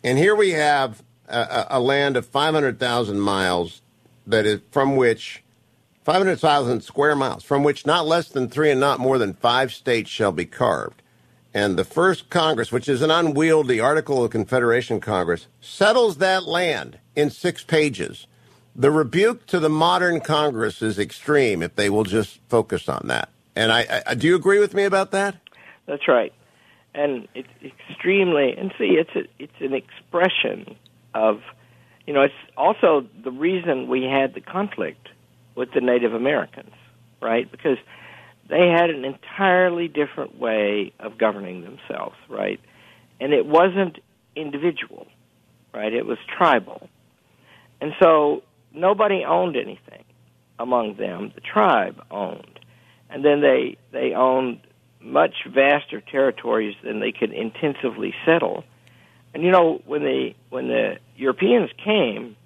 and 0.05 0.19
here 0.19 0.37
we 0.37 0.51
have 0.51 1.03
a, 1.27 1.39
a 1.39 1.67
a 1.71 1.81
land 1.81 2.19
of 2.19 2.27
five 2.27 2.53
hundred 2.53 2.79
thousand 2.79 3.21
miles 3.21 3.81
that 4.27 4.45
is 4.45 4.61
from 4.71 4.97
which 4.97 5.43
five 6.05 6.17
hundred 6.17 6.39
thousand 6.39 6.83
square 6.83 7.17
miles, 7.17 7.43
from 7.43 7.65
which 7.65 7.87
not 7.87 8.07
less 8.07 8.29
than 8.29 8.49
three 8.49 8.71
and 8.71 8.81
not 8.81 9.01
more 9.01 9.19
than 9.19 9.35
five 9.35 9.73
states 9.73 10.11
shall 10.11 10.33
be 10.33 10.47
carved. 10.47 11.03
And 11.53 11.77
the 11.77 11.85
first 11.85 12.31
Congress, 12.31 12.73
which 12.73 12.89
is 12.89 13.01
an 13.01 13.11
unwieldy 13.11 13.81
Article 13.81 14.25
of 14.25 14.31
Confederation 14.31 15.01
Congress, 15.01 15.47
settles 15.61 16.19
that 16.19 16.45
land 16.45 16.99
in 17.15 17.31
six 17.31 17.63
pages. 17.63 18.27
The 18.77 18.91
rebuke 18.91 19.47
to 19.47 19.61
the 19.61 19.69
modern 19.69 20.21
Congress 20.21 20.83
is 20.83 20.99
extreme 20.99 21.63
if 21.63 21.77
they 21.77 21.89
will 21.89 22.03
just 22.03 22.41
focus 22.49 22.89
on 22.89 23.07
that. 23.07 23.29
And 23.55 23.71
I, 23.71 24.03
I 24.05 24.15
do 24.15 24.27
you 24.27 24.35
agree 24.35 24.59
with 24.59 24.75
me 24.75 24.83
about 24.83 25.13
that? 25.13 25.37
That's 25.87 26.09
right, 26.09 26.33
and 26.93 27.29
it's 27.35 27.49
extremely. 27.63 28.53
And 28.57 28.75
see, 28.77 28.99
it's 28.99 29.15
a, 29.15 29.23
it's 29.39 29.61
an 29.61 29.75
expression 29.75 30.75
of, 31.15 31.41
you 32.05 32.13
know, 32.13 32.23
it's 32.23 32.35
also 32.57 33.07
the 33.23 33.31
reason 33.31 33.87
we 33.87 34.03
had 34.03 34.35
the 34.35 34.41
conflict 34.41 35.09
with 35.55 35.73
the 35.73 35.81
Native 35.81 36.15
Americans, 36.15 36.75
right? 37.21 37.51
Because 37.51 37.79
they 38.49 38.69
had 38.69 38.91
an 38.91 39.05
entirely 39.05 39.89
different 39.89 40.39
way 40.39 40.93
of 41.01 41.19
governing 41.19 41.63
themselves, 41.63 42.17
right? 42.29 42.61
And 43.21 43.33
it 43.33 43.47
wasn't 43.47 43.99
individual, 44.37 45.07
right? 45.73 45.93
It 45.93 46.07
was 46.07 46.19
tribal, 46.37 46.89
and 47.81 47.93
so 48.01 48.43
nobody 48.73 49.25
owned 49.25 49.57
anything 49.57 50.05
among 50.59 50.97
them. 50.97 51.33
The 51.35 51.41
tribe 51.41 52.03
owned, 52.11 52.59
and 53.11 53.25
then 53.25 53.41
they 53.41 53.77
they 53.93 54.13
owned 54.15 54.61
much 55.01 55.35
vaster 55.47 56.01
territories 56.01 56.75
than 56.83 57.01
they 57.01 57.13
could 57.13 57.33
intensively 57.33 58.15
settle. 58.25 58.65
And 59.33 59.43
you 59.43 59.51
know, 59.51 59.83
when 59.87 60.03
the 60.03 60.35
when 60.51 60.69
the 60.69 60.99
Europeans 61.17 61.71
came, 61.85 62.37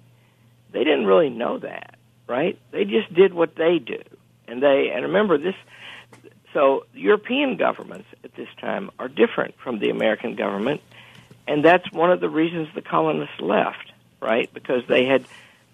they 0.71 0.83
didn't 0.83 1.05
really 1.05 1.29
know 1.29 1.59
that, 1.59 1.97
right? 2.29 2.57
They 2.71 2.85
just 2.85 3.13
did 3.13 3.33
what 3.33 3.55
they 3.55 3.79
do, 3.79 3.99
and 4.47 4.61
they 4.63 4.91
and 4.93 5.03
remember 5.03 5.37
this. 5.37 5.55
So 6.53 6.85
European 6.93 7.57
governments 7.57 8.07
at 8.23 8.35
this 8.35 8.47
time 8.61 8.91
are 8.99 9.07
different 9.07 9.55
from 9.57 9.79
the 9.79 9.89
American 9.89 10.35
government, 10.35 10.81
and 11.47 11.65
that's 11.65 11.91
one 11.91 12.11
of 12.11 12.21
the 12.21 12.29
reasons 12.29 12.69
the 12.73 12.81
colonists 12.81 13.41
left, 13.41 13.91
right? 14.21 14.49
Because 14.53 14.83
they 14.87 15.05
had 15.05 15.25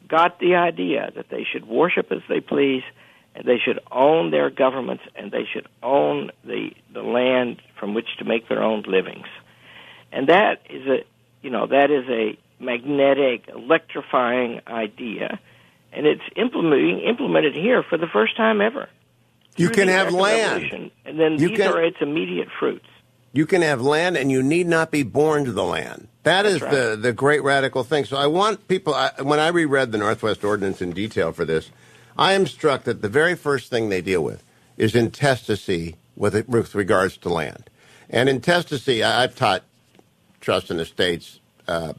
got 0.07 0.39
the 0.39 0.55
idea 0.55 1.11
that 1.15 1.29
they 1.29 1.43
should 1.43 1.67
worship 1.67 2.11
as 2.11 2.21
they 2.29 2.39
please, 2.39 2.83
and 3.35 3.45
they 3.45 3.57
should 3.57 3.79
own 3.91 4.31
their 4.31 4.49
governments, 4.49 5.03
and 5.15 5.31
they 5.31 5.45
should 5.51 5.67
own 5.83 6.31
the 6.45 6.71
the 6.93 7.03
land 7.03 7.61
from 7.77 7.93
which 7.93 8.17
to 8.19 8.25
make 8.25 8.47
their 8.47 8.63
own 8.63 8.83
livings. 8.87 9.27
And 10.13 10.29
that 10.29 10.61
is 10.69 10.87
a 10.87 11.03
you 11.41 11.49
know 11.49 11.67
that 11.67 11.91
is 11.91 12.05
a 12.09 12.37
magnetic, 12.59 13.49
electrifying 13.49 14.61
idea, 14.67 15.39
and 15.95 16.05
it's 16.05 16.21
implementing 16.35 16.99
implemented 17.01 17.55
here 17.55 17.83
for 17.83 17.97
the 17.97 18.07
first 18.07 18.35
time 18.37 18.61
ever. 18.61 18.89
You 19.57 19.69
can 19.69 19.87
have 19.87 20.13
land. 20.13 20.91
And 21.05 21.19
then 21.19 21.33
You 21.39 21.49
these 21.49 21.57
can- 21.57 21.71
are 21.71 21.83
its 21.83 21.97
immediate 22.01 22.49
fruits. 22.59 22.85
You 23.31 23.45
can 23.45 23.61
have 23.63 23.81
land, 23.81 24.15
and 24.15 24.31
you 24.31 24.41
need 24.41 24.65
not 24.65 24.91
be 24.91 25.03
born 25.03 25.43
to 25.43 25.51
the 25.51 25.63
land. 25.63 26.07
That 26.23 26.45
is 26.45 26.61
That's 26.61 26.73
the 26.73 26.95
the 26.95 27.11
great 27.11 27.43
radical 27.43 27.83
thing. 27.83 28.05
So 28.05 28.15
I 28.15 28.27
want 28.27 28.67
people. 28.69 28.93
I, 28.93 29.11
when 29.21 29.39
I 29.39 29.49
reread 29.49 29.91
the 29.91 29.97
Northwest 29.97 30.43
Ordinance 30.43 30.81
in 30.81 30.91
detail 30.91 31.33
for 31.33 31.43
this, 31.43 31.69
I 32.17 32.31
am 32.33 32.47
struck 32.47 32.83
that 32.85 33.01
the 33.01 33.09
very 33.09 33.35
first 33.35 33.69
thing 33.69 33.89
they 33.89 34.01
deal 34.01 34.23
with 34.23 34.41
is 34.77 34.95
intestacy 34.95 35.95
with 36.15 36.33
it, 36.33 36.47
with 36.47 36.75
regards 36.75 37.17
to 37.17 37.29
land. 37.29 37.69
And 38.09 38.29
intestacy, 38.29 39.03
I, 39.03 39.23
I've 39.23 39.35
taught 39.35 39.63
trust 40.39 40.71
and 40.71 40.79
estates 40.79 41.39
uh, 41.67 41.93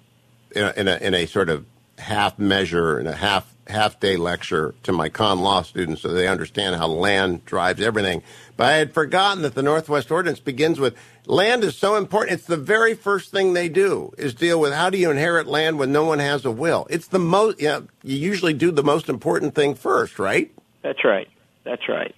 in, 0.53 0.63
a, 0.65 0.73
in, 0.77 0.89
a, 0.89 0.97
in 0.97 1.15
a 1.15 1.27
sort 1.27 1.51
of 1.51 1.67
half 1.99 2.39
measure 2.39 2.99
and 2.99 3.09
a 3.09 3.15
half 3.15 3.53
half 3.69 3.99
day 3.99 4.17
lecture 4.17 4.75
to 4.83 4.93
my 4.93 5.09
con 5.09 5.41
law 5.41 5.63
students 5.63 6.03
so 6.03 6.09
they 6.09 6.29
understand 6.29 6.77
how 6.77 6.87
land 6.87 7.45
drives 7.45 7.81
everything. 7.81 8.23
But 8.57 8.67
I 8.67 8.73
had 8.77 8.95
forgotten 8.95 9.43
that 9.43 9.55
the 9.55 9.63
Northwest 9.63 10.11
Ordinance 10.11 10.41
begins 10.41 10.79
with 10.79 10.97
land 11.27 11.65
is 11.65 11.77
so 11.77 11.97
important. 11.97 12.39
It's 12.39 12.47
the 12.47 12.57
very 12.57 12.95
first 12.95 13.31
thing 13.31 13.53
they 13.53 13.69
do 13.69 14.13
is 14.17 14.35
deal 14.35 14.61
with 14.61 14.73
how 14.73 14.91
do 14.91 14.99
you 14.99 15.11
inherit 15.11 15.47
land 15.47 15.79
when 15.79 15.93
no 15.93 16.05
one 16.05 16.19
has 16.19 16.45
a 16.45 16.51
will. 16.51 16.87
It's 16.91 17.09
the 17.09 17.19
most. 17.19 17.61
You, 17.61 17.69
know, 17.69 17.87
you 18.03 18.17
usually 18.17 18.55
do 18.55 18.71
the 18.71 18.85
most 18.85 19.09
important 19.09 19.55
thing 19.55 19.75
first, 19.75 20.19
right? 20.19 20.53
That's 20.83 21.05
right. 21.05 21.29
That's 21.65 21.89
right. 21.89 22.15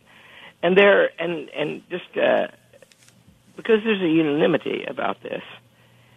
And 0.62 0.76
there, 0.76 1.10
and 1.20 1.48
and 1.50 1.82
just 1.88 2.16
uh, 2.16 2.48
because 3.56 3.80
there's 3.84 4.02
a 4.02 4.08
unanimity 4.08 4.84
about 4.84 5.22
this, 5.22 5.42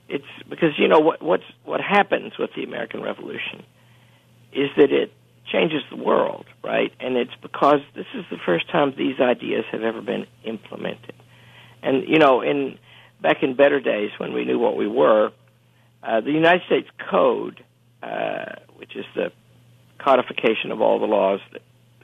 it's 0.10 0.26
because 0.50 0.78
you 0.78 0.88
know 0.88 1.00
what 1.00 1.22
what's 1.22 1.46
what 1.64 1.80
happens 1.80 2.38
with 2.38 2.52
the 2.56 2.64
American 2.64 3.02
Revolution 3.02 3.64
is 4.52 4.70
that 4.76 4.92
it 4.92 5.14
changes 5.52 5.82
the 5.90 5.98
world, 5.98 6.46
right? 6.64 6.92
And 7.00 7.18
it's 7.18 7.36
because 7.42 7.80
this 7.96 8.06
is 8.14 8.24
the 8.32 8.38
first 8.46 8.70
time 8.70 8.94
these 8.98 9.20
ideas 9.20 9.66
have 9.72 9.82
ever 9.82 10.02
been 10.02 10.26
implemented. 10.44 11.14
And 11.84 12.08
you 12.08 12.20
know, 12.20 12.42
in 12.42 12.78
back 13.22 13.44
in 13.44 13.56
better 13.56 13.80
days 13.80 14.12
when 14.18 14.34
we 14.34 14.46
knew 14.46 14.60
what 14.60 14.76
we 14.76 14.88
were, 14.88 15.32
uh, 16.04 16.22
the 16.22 16.32
United 16.32 16.64
States 16.66 16.88
Code, 17.10 17.64
uh, 18.02 18.56
which 18.76 18.96
is 18.96 19.06
the 19.16 19.32
codification 20.00 20.72
of 20.72 20.82
all 20.82 21.00
the 21.00 21.06
laws 21.06 21.40
that 21.52 21.62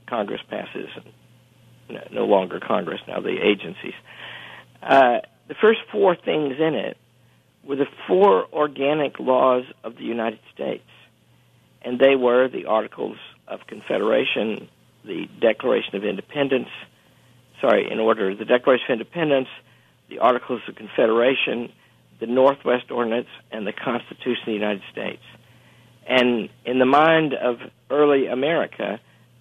Congress 0.08 0.42
passes, 0.50 0.89
and 0.96 2.01
no, 2.12 2.25
longer 2.25 2.60
Congress 2.60 3.01
now, 3.08 3.20
the 3.20 3.38
agencies. 3.42 3.94
Uh, 4.84 5.20
the 5.48 5.56
first 5.60 5.80
four 5.92 6.16
things 6.16 6.56
in 6.60 6.75
it 6.75 6.98
were 7.63 7.77
the 7.77 7.88
four 8.08 8.46
organic 8.54 9.20
laws 9.20 9.63
of 9.84 9.96
the 9.96 10.04
United 10.04 10.39
States, 10.54 10.88
and 11.82 12.00
they 12.00 12.16
were 12.16 12.48
the 12.48 12.66
Articles 12.66 13.18
of 13.48 13.62
Confederation, 13.68 14.68
the 15.06 15.27
Declaration 15.39 15.96
of 15.96 16.04
Independence, 16.04 16.70
sorry, 17.62 17.89
in 17.89 18.00
order: 18.00 18.36
the 18.36 18.46
Declaration 18.46 18.92
of 18.92 19.00
Independence, 19.00 19.48
the 20.10 20.20
Articles 20.20 20.62
of 20.68 20.75
Confederation, 20.75 21.72
the 22.20 22.27
Northwest 22.27 22.92
Ordinance, 22.92 23.27
and 23.51 23.66
the 23.66 23.74
Constitution 23.74 24.42
of 24.42 24.46
the 24.48 24.54
United 24.54 24.84
States. 24.92 25.24
And 26.08 26.50
in 26.66 26.80
the 26.80 26.86
mind 26.86 27.34
of 27.34 27.60
early 27.89 28.27
America, 28.27 29.00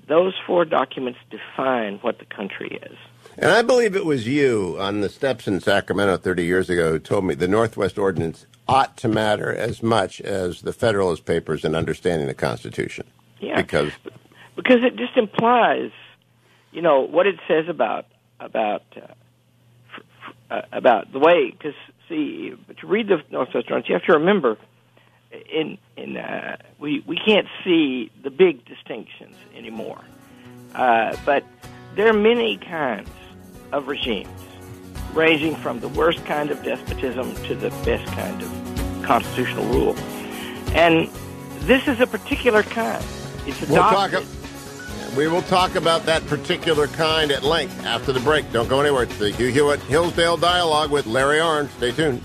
those 0.08 0.34
four 0.46 0.64
documents 0.64 1.18
define 1.30 1.98
what 1.98 2.18
the 2.18 2.25
country 2.25 2.78
is. 2.82 2.96
And 3.38 3.50
I 3.50 3.62
believe 3.62 3.96
it 3.96 4.04
was 4.04 4.26
you 4.26 4.76
on 4.78 5.00
the 5.00 5.08
steps 5.08 5.46
in 5.46 5.60
Sacramento 5.60 6.16
30 6.16 6.44
years 6.44 6.70
ago 6.70 6.92
who 6.92 6.98
told 6.98 7.25
me 7.25 7.34
the 7.34 7.48
Northwest 7.48 7.98
Ordinance 7.98 8.46
ought 8.68 8.96
to 8.98 9.08
matter 9.08 9.54
as 9.54 9.82
much 9.82 10.20
as 10.20 10.62
the 10.62 10.72
Federalist 10.72 11.25
Papers 11.25 11.64
in 11.64 11.75
understanding 11.75 12.26
the 12.26 12.34
Constitution. 12.34 13.06
Yeah. 13.40 13.60
Because 13.60 13.92
because 14.56 14.82
it 14.82 14.96
just 14.96 15.16
implies, 15.16 15.90
you 16.72 16.82
know, 16.82 17.00
what 17.02 17.26
it 17.26 17.36
says 17.46 17.68
about 17.68 18.06
about 18.40 18.82
uh, 18.96 19.00
f- 19.94 20.34
uh, 20.50 20.62
about 20.72 21.12
the 21.12 21.18
way. 21.18 21.50
Because 21.50 21.74
see, 22.08 22.54
to 22.80 22.86
read 22.86 23.08
the 23.08 23.22
Northwest 23.30 23.70
Ordinance, 23.70 23.88
you 23.88 23.94
have 23.94 24.04
to 24.04 24.12
remember, 24.14 24.56
in 25.52 25.78
in 25.96 26.16
uh, 26.16 26.56
we 26.78 27.02
we 27.06 27.16
can't 27.16 27.48
see 27.64 28.10
the 28.22 28.30
big 28.30 28.64
distinctions 28.64 29.36
anymore, 29.54 30.00
uh, 30.74 31.16
but 31.24 31.44
there 31.94 32.08
are 32.08 32.18
many 32.18 32.56
kinds 32.56 33.10
of 33.72 33.88
regimes, 33.88 34.40
ranging 35.12 35.54
from 35.56 35.80
the 35.80 35.88
worst 35.88 36.24
kind 36.24 36.50
of 36.50 36.62
despotism 36.62 37.34
to 37.44 37.54
the 37.54 37.70
best 37.84 38.06
kind 38.12 38.42
of 38.42 39.02
constitutional 39.04 39.64
rule, 39.66 39.96
and 40.74 41.08
this 41.60 41.86
is 41.86 42.00
a 42.00 42.06
particular 42.06 42.62
kind. 42.62 43.04
It's 43.46 43.60
we'll 43.62 43.76
talk. 43.76 44.10
adopted. 44.10 45.16
We 45.16 45.28
will 45.28 45.42
talk 45.42 45.76
about 45.76 46.04
that 46.06 46.26
particular 46.26 46.88
kind 46.88 47.30
at 47.30 47.42
length 47.42 47.86
after 47.86 48.12
the 48.12 48.20
break. 48.20 48.50
Don't 48.52 48.68
go 48.68 48.80
anywhere. 48.80 49.04
It's 49.04 49.16
the 49.16 49.30
Hugh 49.30 49.48
Hewitt 49.48 49.80
Hillsdale 49.82 50.36
Dialogue 50.36 50.90
with 50.90 51.06
Larry 51.06 51.38
Arnn. 51.38 51.70
Stay 51.70 51.92
tuned. 51.92 52.20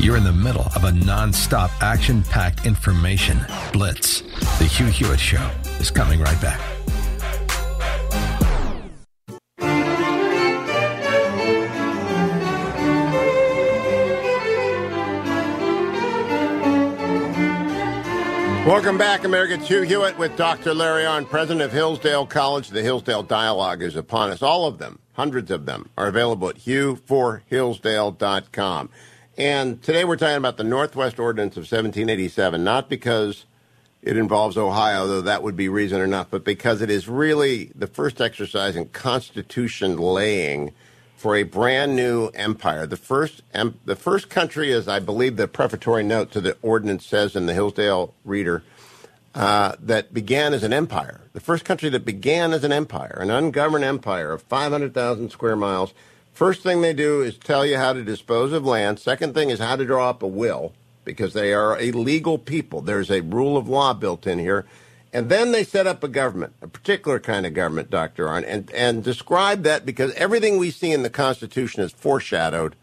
You're 0.00 0.16
in 0.16 0.24
the 0.24 0.32
middle 0.32 0.66
of 0.74 0.84
a 0.84 0.92
non-stop 0.92 1.70
action-packed 1.80 2.66
information 2.66 3.38
blitz. 3.72 4.22
The 4.58 4.64
Hugh 4.64 4.86
Hewitt 4.86 5.20
Show 5.20 5.48
is 5.80 5.90
coming 5.90 6.20
right 6.20 6.40
back. 6.40 6.60
Welcome 18.66 18.98
back, 18.98 19.24
America. 19.24 19.56
Hugh 19.56 19.80
Hewitt 19.82 20.16
with 20.16 20.36
Dr. 20.36 20.72
Larry 20.74 21.02
Arnn, 21.02 21.28
president 21.28 21.62
of 21.62 21.72
Hillsdale 21.72 22.26
College. 22.26 22.68
The 22.68 22.82
Hillsdale 22.82 23.24
Dialogue 23.24 23.82
is 23.82 23.96
upon 23.96 24.30
us. 24.30 24.42
All 24.42 24.66
of 24.66 24.78
them, 24.78 25.00
hundreds 25.14 25.50
of 25.50 25.66
them, 25.66 25.90
are 25.98 26.06
available 26.06 26.50
at 26.50 26.56
hughforhillsdale.com. 26.56 28.90
And 29.36 29.82
today 29.82 30.04
we're 30.04 30.16
talking 30.16 30.36
about 30.36 30.56
the 30.56 30.62
Northwest 30.62 31.18
Ordinance 31.18 31.56
of 31.56 31.62
1787, 31.62 32.62
not 32.62 32.88
because 32.88 33.44
it 34.02 34.16
involves 34.16 34.56
Ohio, 34.56 35.06
though 35.06 35.20
that 35.22 35.42
would 35.42 35.56
be 35.56 35.68
reason 35.68 36.00
enough, 36.00 36.28
but 36.30 36.44
because 36.44 36.80
it 36.80 36.90
is 36.90 37.08
really 37.08 37.70
the 37.74 37.86
first 37.86 38.20
exercise 38.20 38.76
in 38.76 38.86
constitution 38.86 39.96
laying 39.96 40.72
for 41.16 41.36
a 41.36 41.42
brand 41.42 41.94
new 41.94 42.28
empire. 42.28 42.86
The 42.86 42.96
first, 42.96 43.42
em- 43.52 43.78
the 43.84 43.96
first 43.96 44.30
country, 44.30 44.70
is, 44.70 44.88
I 44.88 45.00
believe 45.00 45.36
the 45.36 45.46
prefatory 45.46 46.02
note 46.02 46.30
to 46.32 46.40
the 46.40 46.56
ordinance 46.62 47.04
says 47.04 47.36
in 47.36 47.44
the 47.44 47.52
Hillsdale 47.52 48.14
Reader, 48.24 48.62
uh, 49.34 49.76
that 49.80 50.14
began 50.14 50.54
as 50.54 50.64
an 50.64 50.72
empire. 50.72 51.20
The 51.34 51.40
first 51.40 51.64
country 51.64 51.90
that 51.90 52.06
began 52.06 52.52
as 52.52 52.64
an 52.64 52.72
empire, 52.72 53.18
an 53.20 53.30
ungoverned 53.30 53.84
empire 53.84 54.32
of 54.32 54.42
500,000 54.42 55.30
square 55.30 55.56
miles. 55.56 55.92
First 56.32 56.62
thing 56.62 56.80
they 56.80 56.94
do 56.94 57.20
is 57.20 57.36
tell 57.36 57.66
you 57.66 57.76
how 57.76 57.92
to 57.92 58.02
dispose 58.02 58.52
of 58.52 58.64
land. 58.64 58.98
Second 58.98 59.34
thing 59.34 59.50
is 59.50 59.58
how 59.58 59.76
to 59.76 59.84
draw 59.84 60.08
up 60.08 60.22
a 60.22 60.26
will, 60.26 60.72
because 61.04 61.32
they 61.32 61.52
are 61.52 61.78
a 61.78 61.92
legal 61.92 62.38
people. 62.38 62.80
There's 62.80 63.10
a 63.10 63.20
rule 63.20 63.56
of 63.56 63.68
law 63.68 63.94
built 63.94 64.26
in 64.26 64.38
here. 64.38 64.66
And 65.12 65.28
then 65.28 65.50
they 65.50 65.64
set 65.64 65.86
up 65.86 66.04
a 66.04 66.08
government, 66.08 66.52
a 66.62 66.68
particular 66.68 67.18
kind 67.18 67.44
of 67.44 67.52
government, 67.52 67.90
Dr. 67.90 68.26
Arnn, 68.26 68.44
and, 68.46 68.70
and 68.72 69.02
describe 69.02 69.64
that 69.64 69.84
because 69.84 70.12
everything 70.14 70.56
we 70.56 70.70
see 70.70 70.92
in 70.92 71.02
the 71.02 71.10
Constitution 71.10 71.82
is 71.82 71.90
foreshadowed 71.90 72.76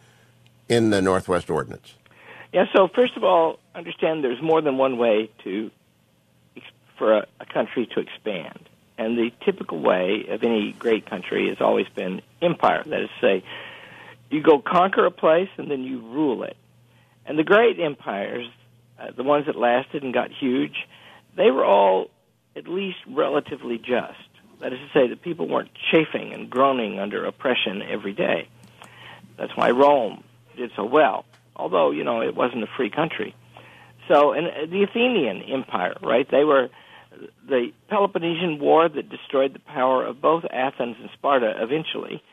in 0.67 0.89
the 0.89 1.01
Northwest 1.01 1.49
Ordinance. 1.49 1.93
Yeah. 2.51 2.65
So 2.75 2.89
first 2.93 3.15
of 3.15 3.23
all, 3.23 3.59
understand 3.75 4.23
there's 4.23 4.41
more 4.41 4.61
than 4.61 4.77
one 4.77 4.97
way 4.97 5.29
to 5.43 5.71
for 6.97 7.13
a, 7.13 7.27
a 7.39 7.45
country 7.45 7.85
to 7.93 7.99
expand, 7.99 8.67
and 8.97 9.17
the 9.17 9.31
typical 9.45 9.79
way 9.79 10.25
of 10.29 10.43
any 10.43 10.71
great 10.73 11.05
country 11.05 11.49
has 11.49 11.61
always 11.61 11.87
been 11.89 12.21
empire. 12.41 12.83
That 12.85 13.01
is 13.01 13.09
to 13.21 13.21
say, 13.21 13.43
you 14.29 14.41
go 14.41 14.59
conquer 14.59 15.05
a 15.05 15.11
place 15.11 15.49
and 15.57 15.69
then 15.69 15.83
you 15.83 15.99
rule 15.99 16.43
it. 16.43 16.57
And 17.27 17.37
the 17.37 17.43
great 17.43 17.79
empires, 17.79 18.47
uh, 18.99 19.11
the 19.15 19.23
ones 19.23 19.45
that 19.47 19.55
lasted 19.55 20.01
and 20.01 20.13
got 20.13 20.31
huge, 20.31 20.87
they 21.35 21.51
were 21.51 21.65
all 21.65 22.09
at 22.55 22.67
least 22.67 22.97
relatively 23.07 23.77
just. 23.77 24.17
That 24.61 24.73
is 24.73 24.79
to 24.79 24.89
say, 24.93 25.07
that 25.09 25.21
people 25.21 25.47
weren't 25.47 25.69
chafing 25.91 26.33
and 26.33 26.49
groaning 26.49 26.99
under 26.99 27.25
oppression 27.25 27.83
every 27.83 28.13
day. 28.13 28.47
That's 29.37 29.55
why 29.55 29.69
Rome 29.69 30.23
did 30.55 30.71
so 30.75 30.83
well, 30.83 31.25
although, 31.55 31.91
you 31.91 32.03
know, 32.03 32.21
it 32.21 32.35
wasn't 32.35 32.63
a 32.63 32.67
free 32.75 32.89
country. 32.89 33.35
So, 34.07 34.31
and 34.31 34.47
uh, 34.47 34.65
the 34.67 34.83
Athenian 34.83 35.43
Empire, 35.43 35.95
right? 36.01 36.27
They 36.29 36.43
were 36.43 36.69
the 37.47 37.71
Peloponnesian 37.89 38.59
War 38.59 38.87
that 38.89 39.09
destroyed 39.09 39.53
the 39.53 39.59
power 39.59 40.05
of 40.05 40.21
both 40.21 40.43
Athens 40.51 40.95
and 40.99 41.09
Sparta 41.13 41.61
eventually. 41.61 42.23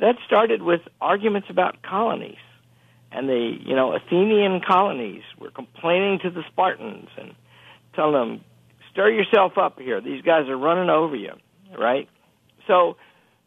That 0.00 0.16
started 0.26 0.62
with 0.62 0.82
arguments 1.00 1.48
about 1.50 1.82
colonies. 1.82 2.38
And 3.10 3.28
the, 3.28 3.56
you 3.64 3.74
know, 3.74 3.94
Athenian 3.94 4.60
colonies 4.60 5.22
were 5.38 5.50
complaining 5.50 6.18
to 6.20 6.30
the 6.30 6.42
Spartans 6.50 7.08
and 7.16 7.34
telling 7.94 8.12
them, 8.12 8.44
stir 8.90 9.10
yourself 9.10 9.56
up 9.56 9.80
here. 9.80 10.00
These 10.00 10.22
guys 10.22 10.48
are 10.48 10.56
running 10.56 10.90
over 10.90 11.16
you, 11.16 11.32
right? 11.78 12.08
So 12.66 12.96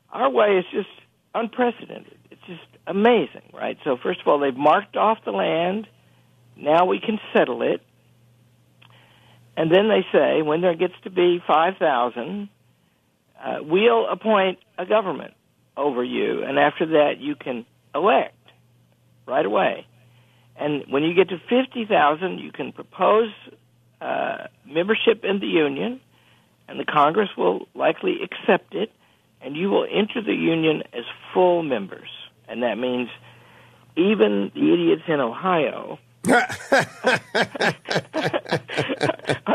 our 0.09 0.29
way 0.29 0.57
is 0.57 0.65
just 0.71 0.89
unprecedented. 1.35 2.17
It's 2.31 2.41
just 2.47 2.61
amazing, 2.87 3.51
right? 3.53 3.77
So 3.83 3.97
first 4.01 4.21
of 4.21 4.27
all, 4.27 4.39
they've 4.39 4.55
marked 4.55 4.97
off 4.97 5.19
the 5.23 5.31
land. 5.31 5.87
Now 6.57 6.85
we 6.85 6.99
can 6.99 7.19
settle 7.33 7.61
it. 7.61 7.81
And 9.55 9.71
then 9.71 9.89
they 9.89 10.05
say, 10.11 10.41
when 10.41 10.61
there 10.61 10.75
gets 10.75 10.93
to 11.03 11.09
be 11.09 11.41
5,000, 11.45 12.49
uh, 13.39 13.57
we'll 13.61 14.07
appoint 14.07 14.59
a 14.77 14.85
government 14.85 15.33
over 15.77 16.03
you, 16.03 16.43
and 16.43 16.59
after 16.59 16.85
that 16.85 17.19
you 17.19 17.35
can 17.35 17.65
elect 17.93 18.35
right 19.27 19.45
away. 19.45 19.85
And 20.55 20.83
when 20.89 21.03
you 21.03 21.13
get 21.13 21.29
to 21.29 21.37
50,000, 21.49 22.39
you 22.39 22.51
can 22.51 22.71
propose 22.71 23.31
uh, 23.99 24.47
membership 24.65 25.23
in 25.23 25.39
the 25.39 25.47
Union, 25.47 25.99
and 26.67 26.79
the 26.79 26.85
Congress 26.85 27.29
will 27.37 27.67
likely 27.73 28.17
accept 28.23 28.75
it, 28.75 28.91
and 29.41 29.55
you 29.55 29.69
will 29.69 29.87
enter 29.89 30.21
the 30.21 30.33
Union 30.33 30.83
as 30.93 31.03
full 31.33 31.63
members. 31.63 32.09
And 32.47 32.63
that 32.63 32.77
means 32.77 33.09
even 33.95 34.51
the 34.53 34.73
idiots 34.73 35.03
in 35.07 35.19
Ohio 35.19 35.99
are 36.27 36.43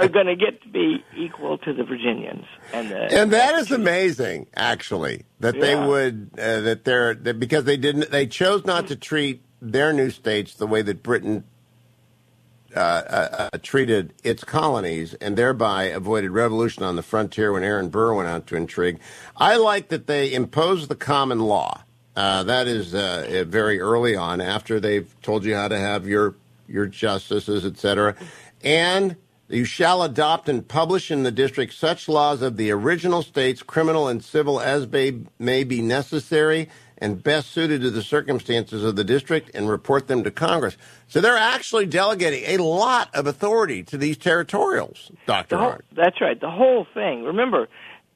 going 0.09 0.27
to 0.27 0.35
get 0.35 0.61
to 0.63 0.69
be 0.69 1.05
equal 1.17 1.59
to 1.59 1.73
the 1.73 1.85
Virginians. 1.85 2.45
And, 2.73 2.91
the, 2.91 3.21
And 3.21 3.33
that 3.33 3.55
is 3.55 3.71
amazing, 3.71 4.49
actually, 4.57 5.25
that 5.39 5.61
they 5.61 5.77
would 5.77 6.31
uh, 6.37 6.61
that 6.63 6.85
they're 6.85 7.15
that 7.15 7.39
because 7.39 7.65
they 7.65 7.77
didn't 7.77 8.11
they 8.11 8.27
chose 8.27 8.65
not 8.65 8.89
to 8.89 8.97
treat 8.97 9.46
their 9.73 9.93
new 9.93 10.11
states 10.11 10.55
the 10.55 10.67
way 10.67 10.83
that 10.83 11.03
Britain 11.03 11.45
uh, 12.75 12.79
uh, 12.79 13.49
uh, 13.55 13.59
treated 13.63 14.13
its 14.23 14.45
colonies, 14.45 15.15
and 15.15 15.37
thereby 15.37 15.85
avoided 15.85 16.31
revolution 16.31 16.83
on 16.83 16.95
the 16.95 17.03
frontier 17.03 17.53
when 17.53 17.65
Aaron 17.65 17.89
Burr 17.89 18.13
went 18.13 18.29
out 18.29 18.47
to 18.49 18.57
intrigue. 18.57 18.99
I 19.37 19.57
like 19.57 19.89
that 19.89 20.07
they 20.07 20.33
imposed 20.35 20.91
the 20.91 20.95
common 20.95 21.41
law. 21.41 21.85
Uh, 22.15 22.43
that 22.43 22.67
is 22.67 22.95
uh, 22.95 23.27
uh, 23.31 23.45
very 23.45 23.81
early 23.81 24.15
on, 24.15 24.43
after 24.43 24.79
they've 24.79 25.15
told 25.23 25.45
you 25.45 25.55
how 25.55 25.69
to 25.69 25.79
have 25.79 26.07
your 26.07 26.35
your 26.69 26.87
justices, 26.87 27.65
etc. 27.65 28.15
And 28.63 29.17
you 29.49 29.65
shall 29.65 30.03
adopt 30.03 30.49
and 30.49 30.67
publish 30.67 31.11
in 31.11 31.23
the 31.23 31.31
district 31.31 31.73
such 31.75 32.09
laws 32.09 32.43
of 32.43 32.57
the 32.57 32.71
original 32.73 33.23
states, 33.23 33.63
criminal 33.63 34.09
and 34.09 34.23
civil, 34.23 34.61
as 34.61 34.87
may, 34.89 35.21
may 35.39 35.63
be 35.63 35.81
necessary 35.81 36.69
and 36.99 37.23
best 37.23 37.51
suited 37.51 37.83
to 37.83 37.91
the 37.91 38.03
circumstances 38.03 38.83
of 38.85 38.97
the 38.97 39.05
district, 39.05 39.51
and 39.55 39.69
report 39.69 40.09
them 40.09 40.25
to 40.25 40.31
Congress. 40.31 40.77
So 41.09 41.21
they're 41.21 41.37
actually 41.37 41.87
delegating 41.87 42.59
a 42.59 42.63
lot 42.63 43.15
of 43.15 43.27
authority 43.27 43.83
to 43.85 43.99
these 43.99 44.17
territorials, 44.17 45.11
Doctor 45.27 45.57
whole, 45.57 45.69
Hart. 45.69 45.85
that's 45.95 46.21
right. 46.21 46.41
The 46.41 46.51
whole 46.51 46.87
thing. 46.95 47.25
Remember, 47.25 47.69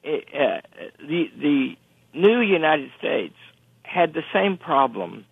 it, 0.03 0.25
uh, 0.35 0.61
the 0.99 1.31
the 1.39 1.77
new 2.15 2.41
United 2.41 2.91
States 2.99 3.35
had 3.83 4.15
the 4.15 4.23
same 4.33 4.57
problem 4.57 5.25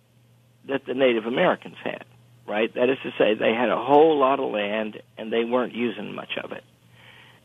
that 0.67 0.85
the 0.85 0.93
Native 0.93 1.25
Americans 1.25 1.75
had, 1.83 2.05
right? 2.47 2.73
That 2.75 2.89
is 2.89 2.97
to 3.03 3.11
say, 3.17 3.33
they 3.33 3.53
had 3.53 3.69
a 3.69 3.83
whole 3.83 4.17
lot 4.19 4.39
of 4.39 4.51
land 4.51 5.01
and 5.17 5.31
they 5.33 5.43
weren't 5.43 5.73
using 5.73 6.13
much 6.13 6.37
of 6.41 6.51
it. 6.51 6.63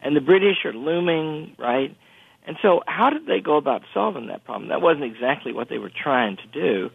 And 0.02 0.14
the 0.14 0.20
British 0.20 0.64
are 0.64 0.72
looming, 0.74 1.54
right? 1.58 1.96
And 2.46 2.56
so, 2.60 2.82
how 2.86 3.10
did 3.10 3.26
they 3.26 3.40
go 3.40 3.56
about 3.56 3.82
solving 3.94 4.26
that 4.26 4.44
problem? 4.44 4.68
That 4.68 4.82
wasn't 4.82 5.04
exactly 5.04 5.52
what 5.52 5.68
they 5.68 5.78
were 5.78 5.90
trying 5.90 6.36
to 6.36 6.46
do, 6.46 6.90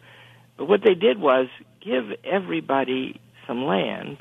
but 0.56 0.66
what 0.68 0.82
they 0.84 0.94
did 0.94 1.20
was 1.20 1.48
give 1.84 2.04
everybody 2.24 3.20
some 3.46 3.64
land, 3.64 4.18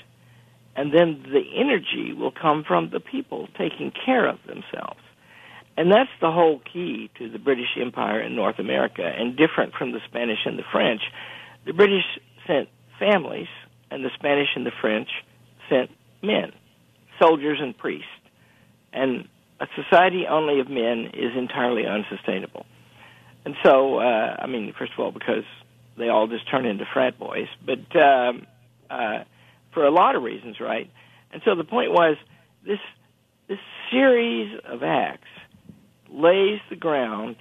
and 0.75 0.93
then 0.93 1.23
the 1.31 1.43
energy 1.55 2.13
will 2.13 2.31
come 2.31 2.63
from 2.63 2.89
the 2.89 2.99
people 2.99 3.47
taking 3.57 3.91
care 3.91 4.27
of 4.27 4.39
themselves. 4.47 4.99
And 5.77 5.91
that's 5.91 6.09
the 6.19 6.31
whole 6.31 6.59
key 6.59 7.09
to 7.19 7.29
the 7.29 7.39
British 7.39 7.77
Empire 7.79 8.19
in 8.21 8.35
North 8.35 8.59
America, 8.59 9.03
and 9.03 9.37
different 9.37 9.73
from 9.73 9.91
the 9.91 9.99
Spanish 10.07 10.39
and 10.45 10.57
the 10.57 10.63
French. 10.71 11.01
The 11.65 11.73
British 11.73 12.03
sent 12.47 12.69
families, 12.97 13.47
and 13.91 14.03
the 14.03 14.09
Spanish 14.15 14.49
and 14.55 14.65
the 14.65 14.71
French 14.81 15.09
sent 15.69 15.91
men, 16.21 16.51
soldiers 17.21 17.59
and 17.61 17.77
priests. 17.77 18.07
And 18.91 19.27
a 19.59 19.67
society 19.75 20.25
only 20.27 20.59
of 20.59 20.69
men 20.69 21.11
is 21.13 21.35
entirely 21.35 21.85
unsustainable. 21.85 22.65
And 23.45 23.55
so, 23.63 23.99
uh, 23.99 24.37
I 24.39 24.47
mean, 24.47 24.73
first 24.77 24.93
of 24.93 24.99
all, 24.99 25.11
because 25.11 25.43
they 25.97 26.09
all 26.09 26.27
just 26.27 26.49
turn 26.49 26.65
into 26.65 26.85
frat 26.91 27.19
boys, 27.19 27.47
but 27.65 27.95
um, 28.01 28.45
uh, 28.89 29.23
for 29.73 29.85
a 29.85 29.91
lot 29.91 30.15
of 30.15 30.23
reasons, 30.23 30.59
right? 30.59 30.89
And 31.31 31.41
so 31.45 31.55
the 31.55 31.63
point 31.63 31.91
was 31.91 32.17
this 32.65 32.79
this 33.47 33.59
series 33.91 34.59
of 34.65 34.83
acts 34.83 35.27
lays 36.09 36.59
the 36.69 36.75
ground 36.75 37.35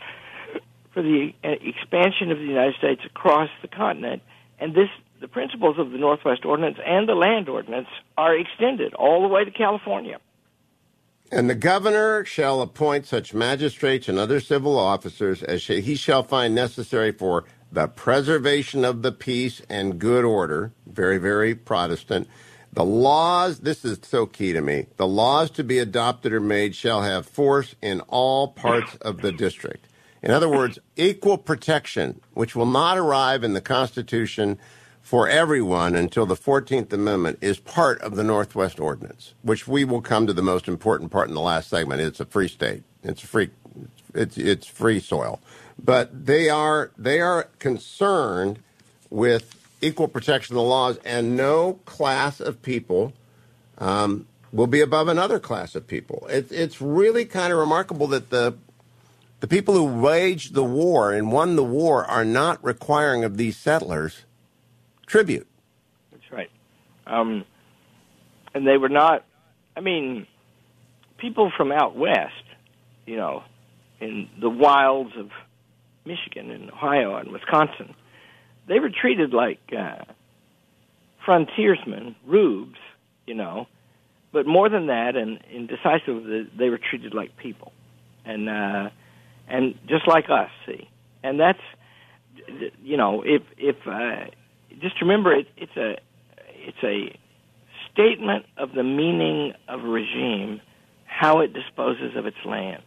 for 0.92 1.02
the 1.02 1.32
expansion 1.42 2.32
of 2.32 2.38
the 2.38 2.44
United 2.44 2.74
States 2.76 3.02
across 3.04 3.50
the 3.62 3.68
continent, 3.68 4.22
and 4.58 4.74
this 4.74 4.88
the 5.20 5.28
principles 5.28 5.78
of 5.78 5.90
the 5.90 5.98
Northwest 5.98 6.44
Ordinance 6.44 6.78
and 6.84 7.08
the 7.08 7.14
Land 7.14 7.48
Ordinance 7.48 7.88
are 8.16 8.36
extended 8.36 8.94
all 8.94 9.22
the 9.22 9.28
way 9.28 9.44
to 9.44 9.50
California. 9.50 10.18
And 11.30 11.48
the 11.50 11.54
governor 11.54 12.24
shall 12.24 12.62
appoint 12.62 13.06
such 13.06 13.34
magistrates 13.34 14.08
and 14.08 14.18
other 14.18 14.40
civil 14.40 14.78
officers 14.78 15.42
as 15.42 15.66
he 15.66 15.94
shall 15.94 16.22
find 16.22 16.54
necessary 16.54 17.12
for 17.12 17.44
the 17.70 17.86
preservation 17.86 18.84
of 18.84 19.02
the 19.02 19.12
peace 19.12 19.60
and 19.68 19.98
good 19.98 20.24
order. 20.24 20.72
Very, 20.86 21.18
very 21.18 21.54
Protestant 21.54 22.28
the 22.72 22.84
laws, 22.84 23.60
this 23.60 23.84
is 23.84 23.98
so 24.02 24.26
key 24.26 24.52
to 24.52 24.60
me, 24.60 24.86
the 24.96 25.06
laws 25.06 25.50
to 25.52 25.64
be 25.64 25.78
adopted 25.78 26.32
or 26.32 26.40
made 26.40 26.74
shall 26.74 27.02
have 27.02 27.26
force 27.26 27.74
in 27.80 28.00
all 28.02 28.48
parts 28.48 28.94
of 28.96 29.20
the 29.20 29.32
district. 29.32 29.86
In 30.22 30.30
other 30.30 30.48
words, 30.48 30.78
equal 30.96 31.38
protection, 31.38 32.20
which 32.34 32.54
will 32.54 32.66
not 32.66 32.98
arrive 32.98 33.42
in 33.44 33.54
the 33.54 33.60
Constitution 33.60 34.58
for 35.08 35.26
everyone 35.26 35.94
until 35.94 36.26
the 36.26 36.36
14th 36.36 36.92
Amendment, 36.92 37.38
is 37.40 37.58
part 37.58 37.98
of 38.02 38.14
the 38.14 38.22
Northwest 38.22 38.78
Ordinance, 38.78 39.32
which 39.40 39.66
we 39.66 39.82
will 39.82 40.02
come 40.02 40.26
to 40.26 40.34
the 40.34 40.42
most 40.42 40.68
important 40.68 41.10
part 41.10 41.28
in 41.28 41.34
the 41.34 41.40
last 41.40 41.70
segment. 41.70 42.02
It's 42.02 42.20
a 42.20 42.26
free 42.26 42.46
state. 42.46 42.82
It's 43.02 43.22
free. 43.22 43.48
It's 44.12 44.36
it's 44.36 44.66
free 44.66 45.00
soil, 45.00 45.40
but 45.82 46.26
they 46.26 46.50
are 46.50 46.90
they 46.98 47.22
are 47.22 47.44
concerned 47.58 48.58
with 49.08 49.56
equal 49.80 50.08
protection 50.08 50.56
of 50.56 50.62
the 50.62 50.68
laws, 50.68 50.98
and 51.06 51.38
no 51.38 51.80
class 51.86 52.38
of 52.38 52.60
people 52.60 53.14
um, 53.78 54.26
will 54.52 54.66
be 54.66 54.82
above 54.82 55.08
another 55.08 55.40
class 55.40 55.74
of 55.74 55.86
people. 55.86 56.26
It, 56.28 56.52
it's 56.52 56.82
really 56.82 57.24
kind 57.24 57.50
of 57.50 57.58
remarkable 57.58 58.08
that 58.08 58.28
the 58.28 58.58
the 59.40 59.48
people 59.48 59.72
who 59.72 59.86
waged 60.02 60.52
the 60.52 60.64
war 60.64 61.14
and 61.14 61.32
won 61.32 61.56
the 61.56 61.64
war 61.64 62.04
are 62.04 62.26
not 62.26 62.62
requiring 62.62 63.24
of 63.24 63.38
these 63.38 63.56
settlers 63.56 64.24
tribute. 65.08 65.46
That's 66.12 66.30
right, 66.30 66.50
um, 67.06 67.44
and 68.54 68.66
they 68.66 68.76
were 68.76 68.88
not. 68.88 69.24
I 69.76 69.80
mean, 69.80 70.26
people 71.18 71.50
from 71.56 71.72
out 71.72 71.96
west, 71.96 72.32
you 73.06 73.16
know, 73.16 73.42
in 74.00 74.28
the 74.40 74.50
wilds 74.50 75.12
of 75.16 75.30
Michigan 76.04 76.50
and 76.50 76.70
Ohio 76.70 77.16
and 77.16 77.32
Wisconsin 77.32 77.94
they 78.68 78.78
were 78.78 78.90
treated 78.90 79.32
like 79.32 79.58
uh, 79.76 80.04
frontiersmen, 81.24 82.14
rubes, 82.26 82.78
you 83.26 83.34
know. 83.34 83.66
But 84.30 84.46
more 84.46 84.68
than 84.68 84.86
that, 84.88 85.16
and 85.16 85.40
indecisive, 85.50 86.50
they 86.56 86.68
were 86.68 86.78
treated 86.78 87.14
like 87.14 87.36
people, 87.38 87.72
and 88.26 88.48
uh, 88.48 88.90
and 89.48 89.74
just 89.88 90.06
like 90.06 90.26
us. 90.28 90.50
See, 90.66 90.88
and 91.22 91.40
that's 91.40 91.62
you 92.82 92.98
know, 92.98 93.22
if 93.24 93.42
if 93.56 93.76
uh, 93.86 94.26
just 94.80 95.00
remember, 95.00 95.32
it, 95.32 95.48
it's 95.56 95.76
a 95.76 95.96
it's 96.50 96.82
a 96.82 97.16
statement 97.92 98.46
of 98.56 98.72
the 98.72 98.82
meaning 98.82 99.54
of 99.68 99.84
a 99.84 99.88
regime, 99.88 100.60
how 101.06 101.40
it 101.40 101.52
disposes 101.52 102.16
of 102.16 102.26
its 102.26 102.36
land, 102.44 102.82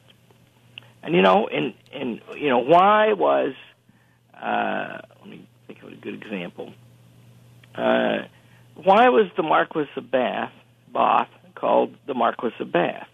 and 1.03 1.15
you 1.15 1.21
know, 1.21 1.47
and 1.47 1.73
and 1.93 2.21
you 2.37 2.49
know, 2.49 2.59
why 2.59 3.13
was 3.13 3.53
uh, 4.41 4.99
let 5.19 5.29
me 5.29 5.47
think 5.67 5.83
of 5.83 5.91
a 5.91 5.95
good 5.95 6.15
example. 6.15 6.73
Uh, 7.75 8.27
why 8.75 9.09
was 9.09 9.27
the 9.37 9.43
Marquis 9.43 9.87
of 9.95 10.11
Bath, 10.11 10.51
Bath, 10.93 11.29
called 11.55 11.95
the 12.07 12.13
Marquis 12.13 12.53
of 12.59 12.71
Bath? 12.71 13.07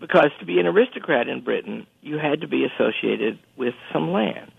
Because 0.00 0.30
to 0.40 0.46
be 0.46 0.58
an 0.58 0.66
aristocrat 0.66 1.28
in 1.28 1.42
Britain, 1.42 1.86
you 2.02 2.18
had 2.18 2.42
to 2.42 2.48
be 2.48 2.64
associated 2.64 3.38
with 3.56 3.74
some 3.92 4.12
land. 4.12 4.52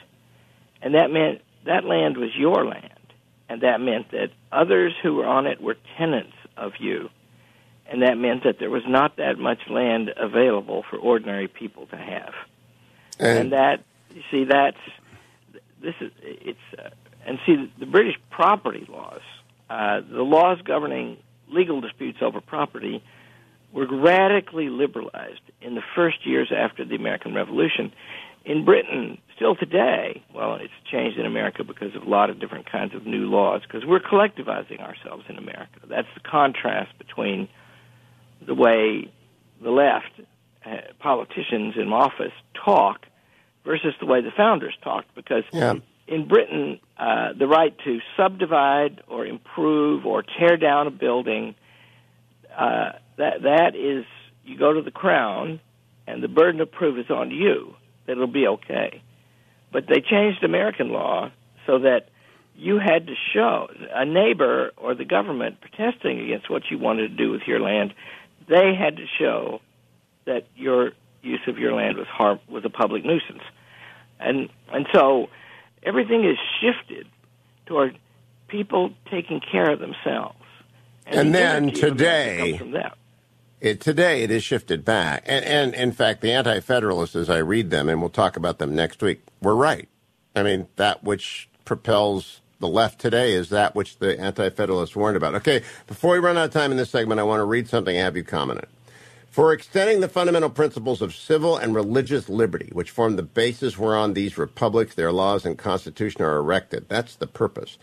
And 0.81 0.95
that 0.95 1.11
meant 1.11 1.41
that 1.65 1.83
land 1.83 2.17
was 2.17 2.29
your 2.35 2.65
land. 2.65 2.96
And 3.49 3.61
that 3.61 3.79
meant 3.79 4.11
that 4.11 4.29
others 4.51 4.93
who 5.01 5.15
were 5.15 5.25
on 5.25 5.47
it 5.47 5.61
were 5.61 5.75
tenants 5.97 6.35
of 6.57 6.73
you. 6.79 7.09
And 7.89 8.01
that 8.01 8.17
meant 8.17 8.43
that 8.43 8.59
there 8.59 8.69
was 8.69 8.83
not 8.85 9.15
that 9.17 9.39
much 9.39 9.59
land 9.69 10.11
available 10.17 10.83
for 10.89 10.97
ordinary 10.97 11.47
people 11.47 11.85
to 11.87 11.95
have. 11.95 12.33
And, 13.19 13.39
and 13.39 13.51
that, 13.53 13.83
you 14.13 14.21
see, 14.29 14.43
that's 14.43 14.77
this 15.81 15.95
is 16.01 16.11
it's 16.21 16.59
uh, 16.77 16.89
and 17.25 17.39
see 17.45 17.71
the 17.79 17.85
British 17.85 18.15
property 18.29 18.85
laws, 18.89 19.21
uh, 19.69 20.01
the 20.09 20.23
laws 20.23 20.59
governing 20.63 21.17
legal 21.49 21.81
disputes 21.81 22.19
over 22.21 22.41
property, 22.41 23.03
were 23.73 23.87
radically 23.87 24.69
liberalized 24.69 25.41
in 25.61 25.75
the 25.75 25.81
first 25.95 26.25
years 26.25 26.51
after 26.55 26.85
the 26.85 26.95
American 26.95 27.33
Revolution. 27.33 27.91
In 28.45 28.63
Britain, 28.63 29.17
still 29.37 29.55
today, 29.55 30.23
well, 30.33 30.55
it's 30.55 30.73
changed 30.91 31.17
in 31.17 31.25
America 31.25 31.63
because 31.63 31.95
of 31.95 32.03
a 32.03 32.09
lot 32.09 32.29
of 32.29 32.39
different 32.39 32.69
kinds 32.69 32.93
of 32.93 33.05
new 33.05 33.29
laws, 33.29 33.61
because 33.61 33.85
we're 33.85 34.01
collectivizing 34.01 34.81
ourselves 34.81 35.23
in 35.29 35.37
America. 35.37 35.79
That's 35.87 36.07
the 36.15 36.19
contrast 36.19 36.97
between 36.97 37.47
the 38.45 38.55
way 38.55 39.11
the 39.61 39.69
left, 39.69 40.11
uh, 40.65 40.77
politicians 40.99 41.75
in 41.77 41.93
office, 41.93 42.33
talk 42.65 43.05
versus 43.63 43.93
the 43.99 44.05
way 44.05 44.21
the 44.21 44.31
founders 44.35 44.75
talked. 44.83 45.13
Because 45.15 45.43
yeah. 45.53 45.75
in 46.07 46.27
Britain, 46.27 46.79
uh, 46.97 47.33
the 47.37 47.47
right 47.47 47.75
to 47.85 47.99
subdivide 48.17 49.03
or 49.07 49.25
improve 49.25 50.05
or 50.05 50.23
tear 50.23 50.57
down 50.57 50.87
a 50.87 50.91
building 50.91 51.55
uh, 52.57 52.93
that 53.17 53.43
that 53.43 53.75
is 53.75 54.05
you 54.43 54.57
go 54.57 54.73
to 54.73 54.81
the 54.81 54.91
crown, 54.91 55.59
and 56.07 56.23
the 56.23 56.27
burden 56.27 56.59
of 56.61 56.71
proof 56.71 56.97
is 56.97 57.11
on 57.11 57.29
you 57.29 57.75
that 58.05 58.13
it'll 58.13 58.27
be 58.27 58.47
okay. 58.47 59.01
But 59.71 59.87
they 59.87 60.01
changed 60.01 60.43
American 60.43 60.89
law 60.89 61.31
so 61.65 61.79
that 61.79 62.09
you 62.55 62.79
had 62.79 63.07
to 63.07 63.13
show 63.33 63.67
a 63.93 64.05
neighbor 64.05 64.71
or 64.77 64.95
the 64.95 65.05
government 65.05 65.57
protesting 65.61 66.19
against 66.21 66.49
what 66.49 66.63
you 66.71 66.77
wanted 66.77 67.09
to 67.09 67.15
do 67.15 67.31
with 67.31 67.41
your 67.45 67.59
land. 67.59 67.93
They 68.47 68.73
had 68.73 68.97
to 68.97 69.05
show 69.19 69.61
that 70.25 70.47
your 70.55 70.91
use 71.21 71.41
of 71.47 71.57
your 71.57 71.73
land 71.73 71.97
was 71.97 72.07
harm 72.07 72.39
was 72.47 72.63
a 72.65 72.69
public 72.69 73.03
nuisance 73.03 73.43
and 74.19 74.49
and 74.71 74.87
so 74.93 75.27
everything 75.83 76.25
is 76.25 76.37
shifted 76.61 77.07
toward 77.65 77.97
people 78.47 78.91
taking 79.11 79.39
care 79.39 79.71
of 79.71 79.79
themselves. 79.79 80.37
And, 81.05 81.19
and 81.19 81.29
the 81.29 81.39
then 81.39 81.71
today, 81.71 82.59
it, 83.61 83.81
today 83.81 84.23
it 84.23 84.31
is 84.31 84.43
shifted 84.43 84.85
back. 84.85 85.23
And, 85.25 85.43
and 85.45 85.73
in 85.73 85.91
fact, 85.91 86.21
the 86.21 86.31
anti-federalists, 86.31 87.15
as 87.15 87.29
I 87.29 87.37
read 87.37 87.69
them, 87.69 87.89
and 87.89 88.01
we'll 88.01 88.09
talk 88.09 88.37
about 88.37 88.59
them 88.59 88.75
next 88.75 89.01
week, 89.01 89.21
were 89.41 89.55
right. 89.55 89.87
I 90.35 90.43
mean, 90.43 90.67
that 90.75 91.03
which 91.03 91.49
propels 91.65 92.41
the 92.59 92.67
left 92.67 92.99
today 92.99 93.33
is 93.33 93.49
that 93.49 93.75
which 93.75 93.97
the 93.97 94.19
anti-federalists 94.19 94.95
warned 94.95 95.17
about. 95.17 95.35
Okay, 95.35 95.61
before 95.85 96.13
we 96.13 96.19
run 96.19 96.37
out 96.37 96.45
of 96.45 96.51
time 96.51 96.71
in 96.71 96.77
this 96.77 96.89
segment, 96.89 97.19
I 97.19 97.23
want 97.23 97.39
to 97.39 97.45
read 97.45 97.67
something 97.67 97.95
and 97.95 98.03
have 98.03 98.17
you 98.17 98.23
comment 98.23 98.65
for 99.37 99.53
extending 99.53 99.99
the 99.99 100.09
fundamental 100.09 100.49
principles 100.49 100.99
of 100.99 101.13
civil 101.13 101.57
and 101.57 101.75
religious 101.75 102.27
liberty, 102.27 102.71
which 102.73 102.89
form 102.89 103.17
the 103.17 103.21
basis 103.21 103.77
whereon 103.77 104.13
these 104.13 104.35
republics, 104.35 104.95
their 104.95 105.11
laws, 105.11 105.45
and 105.45 105.59
constitution 105.59 106.23
are 106.23 106.37
erected. 106.37 106.89
That's 106.89 107.15
the 107.15 107.27
purpose. 107.27 107.77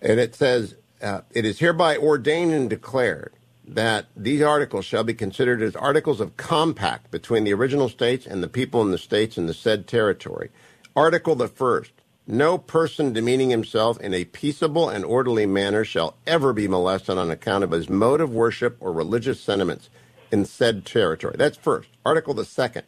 And 0.00 0.20
it 0.20 0.34
says, 0.34 0.74
uh, 1.00 1.22
it 1.30 1.46
is 1.46 1.60
hereby 1.60 1.96
ordained 1.96 2.52
and 2.52 2.68
declared 2.68 3.32
that 3.68 4.06
these 4.16 4.42
articles 4.42 4.84
shall 4.84 5.04
be 5.04 5.14
considered 5.14 5.62
as 5.62 5.76
articles 5.76 6.20
of 6.20 6.36
compact 6.36 7.10
between 7.10 7.44
the 7.44 7.54
original 7.54 7.88
states 7.88 8.26
and 8.26 8.42
the 8.42 8.48
people 8.48 8.82
in 8.82 8.90
the 8.90 8.98
states 8.98 9.38
in 9.38 9.46
the 9.46 9.54
said 9.54 9.86
territory. 9.86 10.50
Article 10.96 11.34
the 11.36 11.48
first. 11.48 11.92
No 12.26 12.58
person 12.58 13.12
demeaning 13.12 13.50
himself 13.50 14.00
in 14.00 14.14
a 14.14 14.24
peaceable 14.26 14.88
and 14.90 15.04
orderly 15.04 15.46
manner 15.46 15.84
shall 15.84 16.16
ever 16.26 16.52
be 16.52 16.68
molested 16.68 17.18
on 17.18 17.30
account 17.30 17.64
of 17.64 17.70
his 17.72 17.88
mode 17.88 18.20
of 18.20 18.30
worship 18.32 18.76
or 18.80 18.92
religious 18.92 19.40
sentiments 19.40 19.90
in 20.32 20.44
said 20.44 20.84
territory. 20.86 21.36
That's 21.38 21.56
first. 21.56 21.88
Article 22.06 22.34
the 22.34 22.44
second. 22.44 22.84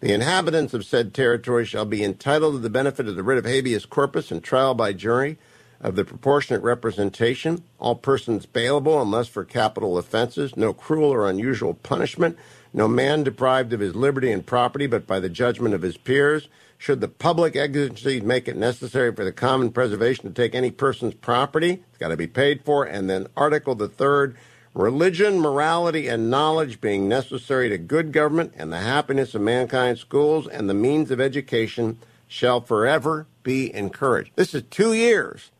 The 0.00 0.12
inhabitants 0.12 0.74
of 0.74 0.84
said 0.84 1.14
territory 1.14 1.64
shall 1.64 1.86
be 1.86 2.04
entitled 2.04 2.54
to 2.54 2.58
the 2.60 2.70
benefit 2.70 3.08
of 3.08 3.16
the 3.16 3.22
writ 3.22 3.38
of 3.38 3.46
habeas 3.46 3.86
corpus 3.86 4.30
and 4.30 4.42
trial 4.44 4.74
by 4.74 4.92
jury 4.92 5.38
of 5.84 5.96
the 5.96 6.04
proportionate 6.04 6.62
representation, 6.62 7.62
all 7.78 7.94
persons 7.94 8.46
bailable 8.46 9.02
unless 9.02 9.28
for 9.28 9.44
capital 9.44 9.98
offenses, 9.98 10.56
no 10.56 10.72
cruel 10.72 11.10
or 11.10 11.28
unusual 11.28 11.74
punishment, 11.74 12.38
no 12.72 12.88
man 12.88 13.22
deprived 13.22 13.72
of 13.74 13.80
his 13.80 13.94
liberty 13.94 14.32
and 14.32 14.46
property 14.46 14.86
but 14.86 15.06
by 15.06 15.20
the 15.20 15.28
judgment 15.28 15.74
of 15.74 15.82
his 15.82 15.98
peers, 15.98 16.48
should 16.78 17.02
the 17.02 17.08
public 17.08 17.54
exigency 17.54 18.18
make 18.20 18.48
it 18.48 18.56
necessary 18.56 19.14
for 19.14 19.24
the 19.24 19.32
common 19.32 19.70
preservation 19.70 20.24
to 20.24 20.30
take 20.30 20.54
any 20.54 20.70
person's 20.70 21.14
property, 21.14 21.82
it's 21.90 21.98
got 21.98 22.08
to 22.08 22.16
be 22.16 22.26
paid 22.26 22.64
for. 22.64 22.84
And 22.84 23.08
then 23.08 23.26
Article 23.36 23.74
the 23.74 23.88
third, 23.88 24.36
religion, 24.72 25.38
morality, 25.38 26.08
and 26.08 26.30
knowledge 26.30 26.80
being 26.80 27.08
necessary 27.08 27.68
to 27.68 27.78
good 27.78 28.10
government 28.10 28.54
and 28.56 28.72
the 28.72 28.80
happiness 28.80 29.34
of 29.34 29.42
mankind, 29.42 29.98
schools 29.98 30.48
and 30.48 30.68
the 30.68 30.74
means 30.74 31.10
of 31.10 31.20
education 31.20 31.98
shall 32.26 32.62
forever 32.62 33.26
be 33.42 33.72
encouraged. 33.74 34.30
This 34.34 34.54
is 34.54 34.62
two 34.70 34.94
years 34.94 35.50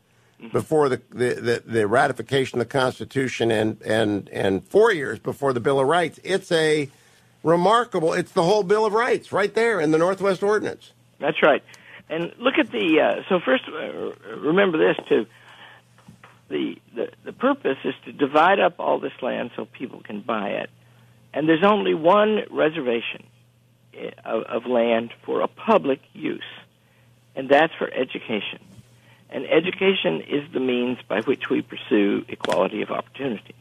before 0.51 0.89
the, 0.89 1.01
the, 1.09 1.33
the, 1.35 1.63
the 1.65 1.87
ratification 1.87 2.59
of 2.59 2.67
the 2.67 2.71
Constitution 2.71 3.51
and, 3.51 3.81
and, 3.81 4.29
and 4.29 4.63
four 4.67 4.91
years 4.91 5.19
before 5.19 5.53
the 5.53 5.59
Bill 5.59 5.79
of 5.79 5.87
Rights. 5.87 6.19
It's 6.23 6.51
a 6.51 6.89
remarkable, 7.43 8.13
it's 8.13 8.31
the 8.31 8.43
whole 8.43 8.63
Bill 8.63 8.85
of 8.85 8.93
Rights 8.93 9.31
right 9.31 9.53
there 9.53 9.79
in 9.79 9.91
the 9.91 9.97
Northwest 9.97 10.43
Ordinance. 10.43 10.91
That's 11.19 11.41
right. 11.41 11.63
And 12.09 12.33
look 12.37 12.55
at 12.59 12.71
the. 12.71 13.01
Uh, 13.01 13.21
so 13.29 13.39
first, 13.39 13.63
uh, 13.67 14.35
remember 14.37 14.77
this 14.77 14.97
too. 15.07 15.25
The, 16.49 16.77
the 16.93 17.09
the 17.23 17.33
purpose 17.33 17.77
is 17.83 17.95
to 18.05 18.11
divide 18.11 18.59
up 18.59 18.75
all 18.79 18.99
this 18.99 19.13
land 19.23 19.49
so 19.55 19.65
people 19.65 20.01
can 20.01 20.21
buy 20.21 20.49
it, 20.49 20.69
and 21.33 21.49
there's 21.49 21.63
only 21.63 21.95
one 21.95 22.43
reservation 22.51 23.23
eh, 23.95 24.11
of, 24.23 24.43
of 24.43 24.65
land 24.67 25.11
for 25.25 25.41
a 25.41 25.47
public 25.47 25.99
use, 26.13 26.43
and 27.35 27.49
that's 27.49 27.73
for 27.73 27.91
education. 27.91 28.59
And 29.35 29.45
education 29.47 30.21
is 30.21 30.49
the 30.53 30.61
means 30.61 30.97
by 31.09 31.19
which 31.19 31.49
we 31.49 31.61
pursue 31.61 32.23
equality 32.29 32.81
of 32.83 32.89
opportunity. 32.89 33.53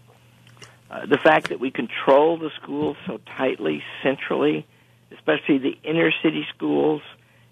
Uh, 0.89 1.05
the 1.05 1.19
fact 1.19 1.49
that 1.49 1.59
we 1.59 1.73
control 1.73 2.39
the 2.39 2.51
schools 2.63 2.97
so 3.09 3.19
tightly, 3.37 3.83
centrally, 4.01 4.69
especially 5.11 5.59
the 5.59 5.77
inner 5.83 6.13
city 6.23 6.47
schools, 6.55 7.03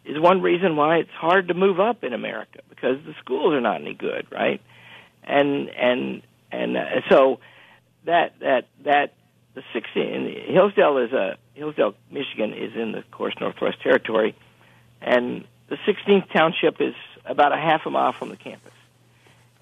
is 0.05 0.21
one 0.21 0.41
reason 0.41 0.77
why 0.77 0.99
it's 0.99 1.11
hard 1.11 1.49
to 1.49 1.55
move 1.55 1.81
up 1.81 2.05
in 2.05 2.13
America 2.13 2.61
because 2.71 2.97
the 3.05 3.15
schools 3.19 3.55
are 3.55 3.61
not 3.61 3.81
any 3.81 3.95
good, 3.95 4.29
right? 4.31 4.61
And 5.25 5.69
and 5.71 6.23
and 6.53 6.77
uh, 6.77 7.01
so 7.09 7.41
that 8.05 8.39
that 8.39 8.69
that 8.85 9.15
the 9.55 9.65
16 9.73 10.45
Hillsdale 10.47 10.99
is 10.99 11.13
a 11.13 11.39
Hillsdale, 11.55 11.95
Michigan 12.09 12.53
is 12.53 12.73
in 12.77 12.93
the 12.93 12.99
of 12.99 13.11
course 13.11 13.35
Northwest 13.41 13.83
Territory, 13.83 14.37
and 15.01 15.45
the 15.69 15.77
16th 15.89 16.33
township 16.33 16.81
is 16.81 16.95
about 17.25 17.53
a 17.53 17.57
half 17.57 17.87
a 17.87 17.91
mile 17.91 18.13
from 18.13 18.31
the 18.31 18.37
campus. 18.37 18.73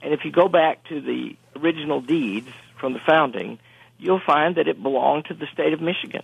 And 0.03 0.13
if 0.15 0.25
you 0.25 0.33
go 0.33 0.49
back 0.49 0.85
to 0.89 1.01
the 1.01 1.37
original 1.57 2.01
deeds 2.01 2.49
from 2.79 2.93
the 2.95 3.01
founding, 3.01 3.59
you'll 3.99 4.21
find 4.25 4.57
that 4.57 4.67
it 4.67 4.83
belonged 4.83 5.27
to 5.27 5.35
the 5.35 5.47
state 5.53 5.73
of 5.73 5.81
Michigan. 5.81 6.23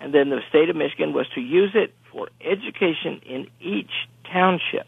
And 0.00 0.12
then 0.12 0.30
the 0.30 0.40
state 0.48 0.68
of 0.68 0.76
Michigan 0.76 1.12
was 1.12 1.28
to 1.34 1.40
use 1.40 1.72
it 1.74 1.94
for 2.10 2.28
education 2.40 3.20
in 3.26 3.48
each 3.60 3.90
township. 4.32 4.86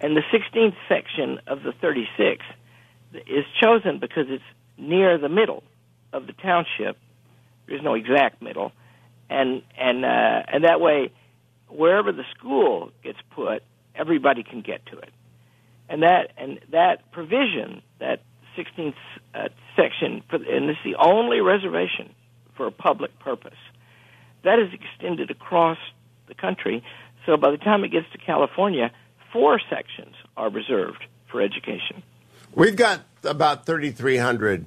And 0.00 0.16
the 0.16 0.22
16th 0.32 0.76
section 0.88 1.40
of 1.46 1.62
the 1.62 1.72
36 1.72 2.44
is 3.26 3.44
chosen 3.60 3.98
because 3.98 4.26
it's 4.28 4.44
near 4.78 5.18
the 5.18 5.28
middle 5.28 5.62
of 6.12 6.26
the 6.26 6.32
township. 6.32 6.96
There's 7.66 7.82
no 7.82 7.94
exact 7.94 8.42
middle, 8.42 8.72
and 9.28 9.62
and 9.78 10.04
uh, 10.04 10.42
and 10.48 10.64
that 10.64 10.80
way, 10.80 11.12
wherever 11.68 12.10
the 12.10 12.24
school 12.36 12.90
gets 13.04 13.18
put, 13.30 13.62
everybody 13.94 14.42
can 14.42 14.60
get 14.62 14.84
to 14.86 14.98
it. 14.98 15.10
And 15.88 16.02
that 16.02 16.32
and 16.36 16.60
that 16.70 17.10
provision, 17.10 17.82
that 17.98 18.22
16th 18.56 18.94
uh, 19.34 19.48
section, 19.76 20.22
for, 20.28 20.36
and 20.36 20.70
it's 20.70 20.78
the 20.84 20.96
only 20.96 21.40
reservation 21.40 22.14
for 22.56 22.66
a 22.66 22.70
public 22.70 23.18
purpose. 23.18 23.58
That 24.44 24.58
is 24.58 24.68
extended 24.72 25.30
across 25.30 25.78
the 26.28 26.34
country. 26.34 26.82
So 27.26 27.36
by 27.36 27.50
the 27.50 27.58
time 27.58 27.84
it 27.84 27.88
gets 27.88 28.06
to 28.12 28.18
California, 28.18 28.90
four 29.32 29.60
sections 29.68 30.14
are 30.36 30.50
reserved 30.50 31.04
for 31.30 31.40
education. 31.40 32.02
We've 32.54 32.76
got 32.76 33.02
about 33.24 33.66
3,300 33.66 34.66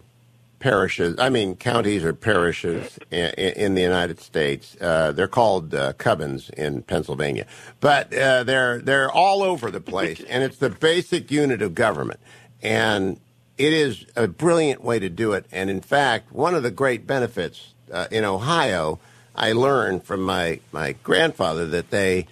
parishes, 0.63 1.19
I 1.19 1.27
mean, 1.27 1.57
counties 1.57 2.05
or 2.05 2.13
parishes 2.13 2.97
in, 3.11 3.31
in 3.31 3.75
the 3.75 3.81
United 3.81 4.21
States. 4.21 4.77
Uh, 4.79 5.11
they're 5.11 5.27
called 5.27 5.75
uh, 5.75 5.91
covens 5.93 6.49
in 6.51 6.83
Pennsylvania, 6.83 7.45
but 7.81 8.13
uh, 8.13 8.45
they're 8.45 8.79
they're 8.79 9.11
all 9.11 9.43
over 9.43 9.69
the 9.69 9.81
place, 9.81 10.21
and 10.29 10.41
it's 10.41 10.55
the 10.57 10.69
basic 10.69 11.29
unit 11.29 11.61
of 11.61 11.75
government, 11.75 12.21
and 12.61 13.19
it 13.57 13.73
is 13.73 14.05
a 14.15 14.25
brilliant 14.25 14.81
way 14.81 14.99
to 14.99 15.09
do 15.09 15.33
it. 15.33 15.45
And 15.51 15.69
in 15.69 15.81
fact, 15.81 16.31
one 16.31 16.55
of 16.55 16.63
the 16.63 16.71
great 16.71 17.05
benefits 17.05 17.73
uh, 17.91 18.07
in 18.09 18.23
Ohio, 18.23 18.99
I 19.35 19.51
learned 19.51 20.05
from 20.05 20.21
my 20.21 20.61
my 20.71 20.93
grandfather 21.03 21.67
that 21.67 21.89
they, 21.89 22.25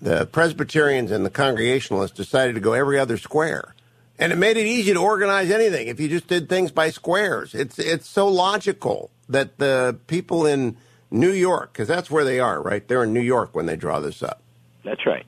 the 0.00 0.24
Presbyterians 0.24 1.10
and 1.10 1.26
the 1.26 1.30
Congregationalists, 1.30 2.16
decided 2.16 2.54
to 2.54 2.60
go 2.62 2.72
every 2.72 2.98
other 2.98 3.18
square 3.18 3.74
and 4.18 4.32
it 4.32 4.36
made 4.36 4.56
it 4.56 4.66
easy 4.66 4.92
to 4.92 5.00
organize 5.00 5.50
anything 5.50 5.88
if 5.88 6.00
you 6.00 6.08
just 6.08 6.26
did 6.26 6.48
things 6.48 6.70
by 6.70 6.90
squares. 6.90 7.54
It's 7.54 7.78
it's 7.78 8.08
so 8.08 8.28
logical 8.28 9.10
that 9.28 9.58
the 9.58 9.98
people 10.06 10.46
in 10.46 10.76
New 11.10 11.32
York, 11.32 11.72
because 11.72 11.88
that's 11.88 12.10
where 12.10 12.24
they 12.24 12.40
are, 12.40 12.60
right? 12.60 12.86
They're 12.86 13.04
in 13.04 13.12
New 13.12 13.20
York 13.20 13.54
when 13.54 13.66
they 13.66 13.76
draw 13.76 14.00
this 14.00 14.22
up. 14.22 14.42
That's 14.84 15.06
right. 15.06 15.26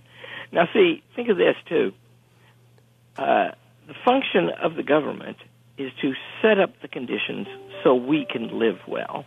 Now, 0.53 0.69
see, 0.73 1.03
think 1.15 1.29
of 1.29 1.37
this 1.37 1.57
too. 1.67 1.93
Uh, 3.17 3.51
the 3.87 3.95
function 4.05 4.51
of 4.51 4.75
the 4.75 4.83
government 4.83 5.37
is 5.77 5.93
to 6.01 6.15
set 6.43 6.59
up 6.59 6.81
the 6.83 6.89
conditions 6.89 7.47
so 7.83 7.95
we 7.95 8.25
can 8.25 8.59
live 8.59 8.79
well, 8.87 9.25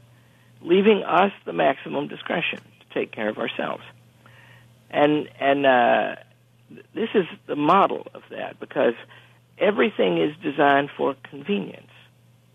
leaving 0.62 1.04
us 1.04 1.32
the 1.45 1.54
maximum 1.54 2.08
discretion 2.08 2.60
to 2.60 2.93
take 2.93 3.12
care 3.12 3.30
of 3.30 3.38
ourselves. 3.38 3.84
And 4.89 5.30
and 5.39 5.65
uh, 5.65 6.15
this 6.93 7.10
is 7.13 7.26
the 7.47 7.56
model 7.56 8.08
of 8.13 8.24
that 8.30 8.60
because 8.60 8.95
everything 9.62 10.17
is 10.17 10.36
designed 10.43 10.89
for 10.97 11.15
convenience. 11.30 11.88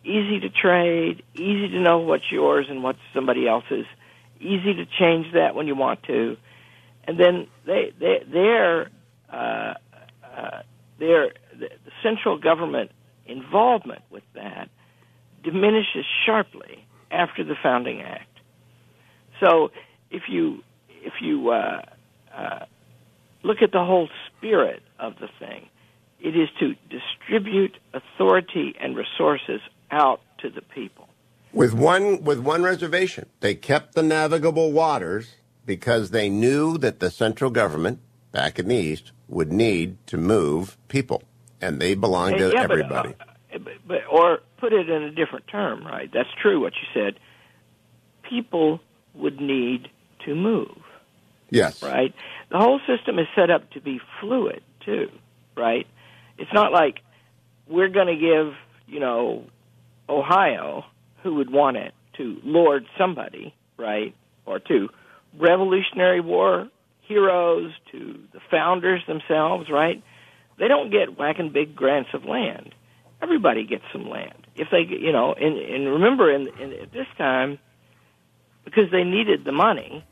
Easy 0.05 0.41
to 0.41 0.51
trade, 0.51 1.23
easy 1.35 1.69
to 1.69 1.81
know 1.81 1.99
what's 1.99 2.31
yours 2.31 2.67
and 2.69 2.83
what's 2.83 2.99
somebody 3.15 3.49
else's, 3.49 3.87
easy 4.41 4.75
to 4.75 4.85
change 4.99 5.33
that 5.33 5.55
when 5.55 5.67
you 5.67 5.75
want 5.75 6.03
to, 6.05 6.37
and 7.05 7.19
then 7.19 7.47
they, 7.65 7.93
they 7.99 8.23
their 8.31 8.91
uh, 9.33 9.75
uh, 10.37 10.63
their 10.99 11.33
the 11.59 11.71
central 12.03 12.39
government 12.39 12.91
involvement 13.27 14.03
with 14.11 14.25
that 14.35 14.69
diminishes 15.43 16.05
sharply 16.25 16.85
after 17.11 17.45
the 17.45 17.55
founding 17.63 18.03
act. 18.03 18.29
So 19.41 19.71
if 20.11 20.25
you 20.29 20.63
if 21.03 21.15
you 21.21 21.51
uh, 21.51 21.83
uh, 22.37 22.65
look 23.43 23.59
at 23.63 23.73
the 23.73 23.85
whole 23.85 24.09
spirit 24.27 24.83
of 24.99 25.15
the 25.21 25.29
thing, 25.39 25.69
it 26.27 26.37
is 26.37 26.49
to 26.59 26.75
distribute 26.91 27.77
authority 27.95 28.75
and 28.81 28.97
resources 28.97 29.61
out 29.93 30.21
to 30.39 30.51
the 30.51 30.61
people. 30.61 31.09
With 31.53 31.73
one 31.73 32.25
with 32.25 32.41
one 32.41 32.65
reservation. 32.65 33.29
They 33.39 33.55
kept 33.55 33.95
the 33.95 34.03
navigable 34.03 34.73
waters 34.73 35.37
because 35.65 36.11
they 36.11 36.29
knew 36.29 36.79
that 36.79 36.99
the 36.99 37.13
central 37.13 37.51
government 37.51 38.01
back 38.33 38.59
in 38.59 38.67
the 38.67 38.75
east 38.75 39.13
would 39.29 39.53
need 39.53 40.05
to 40.09 40.17
move 40.17 40.77
people 40.89 41.23
and 41.61 41.81
they 41.81 41.95
belong 41.95 42.37
to 42.39 42.51
yeah, 42.53 42.63
everybody. 42.63 43.15
But, 43.17 43.29
uh, 43.29 43.59
but, 43.59 43.73
but, 43.87 44.01
or 44.11 44.41
put 44.59 44.73
it 44.73 44.91
in 44.91 45.03
a 45.05 45.13
different 45.13 45.47
term, 45.47 45.87
right? 45.87 46.11
That's 46.13 46.29
true 46.43 46.61
what 46.61 46.73
you 46.75 46.89
said. 46.93 47.21
People 48.29 48.81
would 49.15 49.41
need 49.41 49.89
to 50.25 50.35
move. 50.35 50.77
Yes. 51.51 51.85
Right? 51.85 52.13
The 52.51 52.59
whole 52.59 52.81
system 52.85 53.21
is 53.21 53.29
set 53.37 53.49
up 53.49 53.71
to 53.71 53.81
be 53.81 54.01
fluid 54.21 54.63
too, 54.85 55.09
right? 55.57 55.87
It's 56.39 56.53
not 56.53 56.73
like 56.73 57.01
we're 57.69 57.89
going 57.89 58.07
to 58.07 58.17
give, 58.17 58.55
you 58.87 59.01
know, 59.01 59.45
Ohio, 60.09 60.85
who 61.23 61.37
would 61.37 61.51
want 61.51 61.77
it, 61.77 61.95
to 62.17 62.41
Lord 62.45 62.87
somebody, 62.99 63.55
right? 63.77 64.15
Or 64.45 64.59
to 64.61 64.89
Revolutionary 65.39 66.21
War 66.21 66.69
heroes, 67.03 67.73
to 67.93 68.19
the 68.33 68.41
founders 68.51 69.03
themselves, 69.07 69.71
right? 69.71 70.03
They 70.59 70.69
don't 70.69 70.91
get 70.91 71.19
whacking 71.19 71.51
big 71.51 71.77
grants 71.77 72.11
of 72.15 72.25
land. 72.25 72.75
Everybody 73.23 73.65
gets 73.65 73.85
some 73.93 74.09
land. 74.09 74.47
If 74.57 74.69
they, 74.71 74.81
you 74.81 75.13
know, 75.13 75.33
and, 75.35 75.57
and 75.57 75.89
remember, 75.89 76.33
in, 76.33 76.49
in 76.61 76.73
at 76.73 76.93
this 76.93 77.07
time, 77.17 77.59
because 78.65 78.91
they 78.91 79.05
needed 79.05 79.45
the 79.45 79.53
money, 79.53 80.05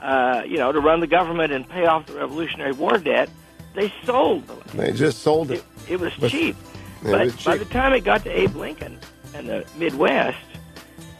uh, 0.00 0.42
you 0.46 0.56
know, 0.56 0.72
to 0.72 0.80
run 0.80 1.00
the 1.00 1.06
government 1.06 1.52
and 1.52 1.68
pay 1.68 1.86
off 1.86 2.06
the 2.06 2.14
Revolutionary 2.14 2.72
War 2.72 2.96
debt, 2.98 3.28
they 3.74 3.92
sold 4.04 4.46
the 4.46 4.54
land. 4.54 4.70
They 4.74 4.92
just 4.92 5.20
sold 5.20 5.50
it. 5.50 5.64
It, 5.86 5.92
it 5.92 6.00
was 6.00 6.12
But- 6.18 6.30
cheap. 6.30 6.56
It 7.02 7.10
but 7.10 7.24
was 7.26 7.44
by 7.44 7.56
the 7.56 7.64
time 7.64 7.92
it 7.94 8.04
got 8.04 8.24
to 8.24 8.30
Abe 8.30 8.54
Lincoln 8.56 8.98
and 9.34 9.48
the 9.48 9.64
Midwest, 9.78 10.36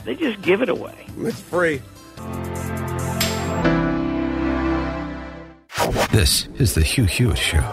they 0.04 0.14
just 0.14 0.42
give 0.42 0.60
it 0.60 0.68
away. 0.68 1.06
It's 1.18 1.40
free. 1.40 1.80
This 6.12 6.48
is 6.58 6.74
the 6.74 6.82
Hugh 6.82 7.04
Hewitt 7.04 7.38
Show. 7.38 7.64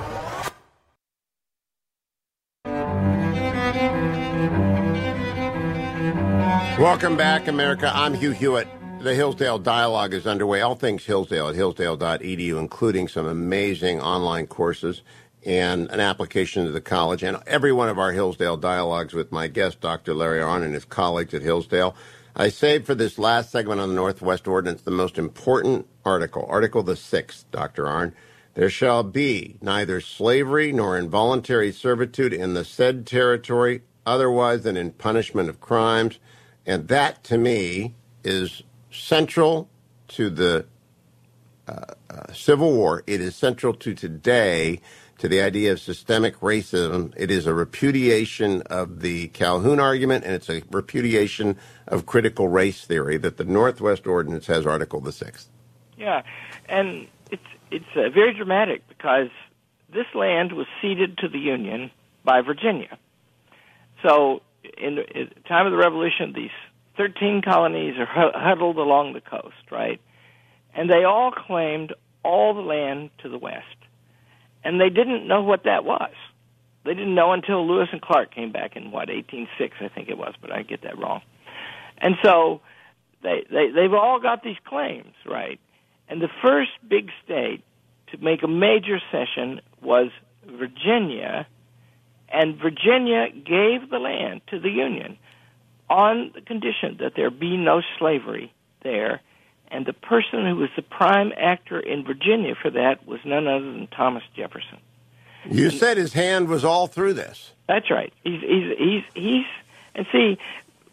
Welcome 6.79 7.17
back, 7.17 7.47
America. 7.47 7.91
I'm 7.93 8.13
Hugh 8.13 8.31
Hewitt. 8.31 8.67
The 8.99 9.13
Hillsdale 9.13 9.59
Dialogue 9.59 10.13
is 10.13 10.27
underway. 10.27 10.59
All 10.59 10.75
things 10.75 11.05
Hillsdale 11.05 11.47
at 11.47 11.55
hillsdale.edu, 11.55 12.59
including 12.59 13.07
some 13.07 13.25
amazing 13.25 14.01
online 14.01 14.47
courses 14.47 15.01
and 15.45 15.89
an 15.91 15.99
application 16.01 16.65
to 16.65 16.71
the 16.71 16.81
college. 16.81 17.23
And 17.23 17.37
every 17.47 17.71
one 17.71 17.89
of 17.89 17.99
our 17.99 18.11
Hillsdale 18.11 18.57
Dialogues 18.57 19.13
with 19.13 19.31
my 19.31 19.47
guest, 19.47 19.79
Dr. 19.79 20.13
Larry 20.13 20.41
Arnn, 20.41 20.65
and 20.65 20.73
his 20.73 20.83
colleagues 20.83 21.33
at 21.33 21.41
Hillsdale. 21.41 21.95
I 22.35 22.49
saved 22.49 22.85
for 22.85 22.95
this 22.95 23.17
last 23.17 23.51
segment 23.51 23.79
on 23.79 23.89
the 23.89 23.95
Northwest 23.95 24.47
Ordinance 24.47 24.81
the 24.81 24.91
most 24.91 25.17
important 25.17 25.87
article, 26.03 26.45
Article 26.49 26.83
the 26.83 26.95
Sixth, 26.95 27.49
Dr. 27.51 27.85
Arnn. 27.85 28.13
There 28.55 28.69
shall 28.69 29.03
be 29.03 29.57
neither 29.61 30.01
slavery 30.01 30.73
nor 30.73 30.97
involuntary 30.97 31.71
servitude 31.71 32.33
in 32.33 32.55
the 32.55 32.65
said 32.65 33.05
territory 33.05 33.83
otherwise 34.05 34.63
than 34.63 34.75
in 34.75 34.91
punishment 34.91 35.49
of 35.49 35.61
crimes. 35.61 36.19
And 36.65 36.87
that, 36.89 37.23
to 37.25 37.37
me, 37.37 37.93
is 38.23 38.63
central 38.91 39.69
to 40.09 40.29
the 40.29 40.65
uh, 41.67 41.83
uh, 42.09 42.33
Civil 42.33 42.73
War. 42.73 43.03
It 43.07 43.21
is 43.21 43.35
central 43.35 43.73
to 43.73 43.93
today, 43.93 44.79
to 45.17 45.27
the 45.27 45.41
idea 45.41 45.73
of 45.73 45.79
systemic 45.79 46.39
racism. 46.39 47.13
It 47.17 47.29
is 47.29 47.45
a 47.45 47.53
repudiation 47.53 48.61
of 48.63 49.01
the 49.01 49.27
Calhoun 49.29 49.79
argument, 49.79 50.23
and 50.23 50.33
it's 50.33 50.49
a 50.49 50.63
repudiation 50.71 51.57
of 51.87 52.05
critical 52.05 52.47
race 52.47 52.85
theory 52.85 53.17
that 53.17 53.37
the 53.37 53.43
Northwest 53.43 54.07
Ordinance 54.07 54.47
has 54.47 54.65
Article 54.65 55.01
the 55.01 55.11
Sixth. 55.11 55.49
Yeah, 55.97 56.21
and 56.69 57.07
it's 57.31 57.43
it's 57.71 57.85
uh, 57.95 58.09
very 58.09 58.33
dramatic 58.33 58.87
because 58.87 59.29
this 59.91 60.05
land 60.13 60.53
was 60.53 60.67
ceded 60.81 61.17
to 61.17 61.27
the 61.27 61.39
Union 61.39 61.91
by 62.23 62.41
Virginia. 62.41 62.97
So, 64.03 64.41
in 64.77 64.95
the 64.95 65.27
time 65.47 65.65
of 65.65 65.71
the 65.71 65.77
Revolution, 65.77 66.33
the 66.33 66.49
13 66.97 67.41
colonies 67.43 67.95
are 67.97 68.31
huddled 68.33 68.77
along 68.77 69.13
the 69.13 69.21
coast, 69.21 69.71
right? 69.71 70.01
And 70.73 70.89
they 70.89 71.03
all 71.03 71.31
claimed 71.31 71.93
all 72.23 72.53
the 72.53 72.61
land 72.61 73.11
to 73.19 73.29
the 73.29 73.37
west. 73.37 73.65
And 74.63 74.81
they 74.81 74.89
didn't 74.89 75.27
know 75.27 75.41
what 75.41 75.63
that 75.63 75.85
was. 75.85 76.13
They 76.83 76.93
didn't 76.93 77.15
know 77.15 77.33
until 77.33 77.67
Lewis 77.67 77.89
and 77.91 78.01
Clark 78.01 78.33
came 78.33 78.51
back 78.51 78.75
in 78.75 78.91
what 78.91 79.09
1806 79.09 79.75
I 79.81 79.87
think 79.89 80.09
it 80.09 80.17
was, 80.17 80.33
but 80.41 80.51
I 80.51 80.63
get 80.63 80.83
that 80.83 80.97
wrong. 80.97 81.21
And 81.97 82.15
so 82.23 82.61
they 83.23 83.43
they 83.49 83.69
they've 83.71 83.93
all 83.93 84.19
got 84.19 84.43
these 84.43 84.57
claims, 84.65 85.13
right? 85.25 85.59
And 86.07 86.21
the 86.21 86.29
first 86.41 86.71
big 86.87 87.09
state 87.23 87.63
to 88.11 88.17
make 88.19 88.43
a 88.43 88.47
major 88.47 88.99
cession 89.11 89.59
was 89.81 90.09
Virginia, 90.45 91.45
and 92.29 92.57
Virginia 92.57 93.27
gave 93.31 93.89
the 93.89 93.99
land 93.99 94.41
to 94.47 94.59
the 94.59 94.69
Union 94.69 95.17
on 95.89 96.31
the 96.33 96.41
condition 96.41 96.97
that 96.99 97.13
there 97.15 97.29
be 97.29 97.57
no 97.57 97.81
slavery 97.97 98.53
there. 98.81 99.21
And 99.69 99.85
the 99.85 99.93
person 99.93 100.45
who 100.45 100.55
was 100.55 100.69
the 100.75 100.81
prime 100.81 101.33
actor 101.35 101.79
in 101.79 102.05
Virginia 102.05 102.55
for 102.61 102.69
that 102.71 103.05
was 103.05 103.19
none 103.25 103.47
other 103.47 103.65
than 103.65 103.87
Thomas 103.87 104.23
Jefferson. 104.35 104.79
You 105.49 105.69
said 105.69 105.97
his 105.97 106.13
hand 106.13 106.47
was 106.47 106.63
all 106.63 106.87
through 106.87 107.13
this. 107.13 107.51
That's 107.67 107.89
right. 107.91 108.13
He's 108.23 108.41
he's 108.41 108.77
he's 108.77 109.03
he's 109.13 109.45
and 109.95 110.05
see, 110.11 110.37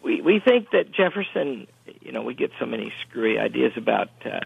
we 0.03 0.21
we 0.21 0.39
think 0.39 0.71
that 0.71 0.91
Jefferson. 0.91 1.67
You 2.01 2.11
know, 2.11 2.21
we 2.21 2.33
get 2.33 2.51
so 2.59 2.65
many 2.65 2.91
screwy 3.01 3.39
ideas 3.39 3.73
about 3.75 4.09
uh, 4.25 4.39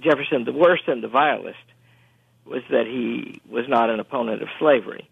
Jefferson. 0.00 0.44
The 0.44 0.52
worst 0.52 0.84
and 0.88 1.02
the 1.02 1.08
vilest 1.08 1.58
was 2.44 2.62
that 2.70 2.86
he 2.86 3.40
was 3.50 3.68
not 3.68 3.90
an 3.90 4.00
opponent 4.00 4.42
of 4.42 4.48
slavery. 4.58 5.08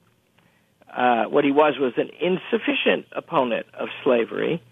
Uh, 0.93 1.25
what 1.25 1.45
he 1.45 1.51
was 1.51 1.75
was 1.79 1.93
an 1.97 2.11
insufficient 2.21 3.07
opponent 3.13 3.67
of 3.75 3.89
slavery. 4.05 4.63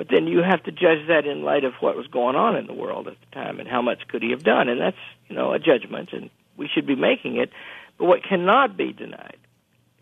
But 0.00 0.08
then 0.08 0.26
you 0.26 0.38
have 0.38 0.62
to 0.62 0.72
judge 0.72 1.08
that 1.08 1.26
in 1.26 1.42
light 1.42 1.62
of 1.62 1.74
what 1.80 1.94
was 1.94 2.06
going 2.06 2.34
on 2.34 2.56
in 2.56 2.66
the 2.66 2.72
world 2.72 3.06
at 3.06 3.20
the 3.20 3.34
time 3.34 3.60
and 3.60 3.68
how 3.68 3.82
much 3.82 4.08
could 4.08 4.22
he 4.22 4.30
have 4.30 4.42
done. 4.42 4.70
And 4.70 4.80
that's, 4.80 4.96
you 5.28 5.36
know, 5.36 5.52
a 5.52 5.58
judgment, 5.58 6.14
and 6.14 6.30
we 6.56 6.70
should 6.72 6.86
be 6.86 6.94
making 6.94 7.36
it. 7.36 7.50
But 7.98 8.06
what 8.06 8.24
cannot 8.24 8.78
be 8.78 8.94
denied 8.94 9.36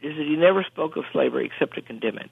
is 0.00 0.16
that 0.16 0.24
he 0.24 0.36
never 0.36 0.62
spoke 0.62 0.96
of 0.96 1.02
slavery 1.10 1.46
except 1.46 1.74
to 1.74 1.82
condemn 1.82 2.16
it. 2.18 2.30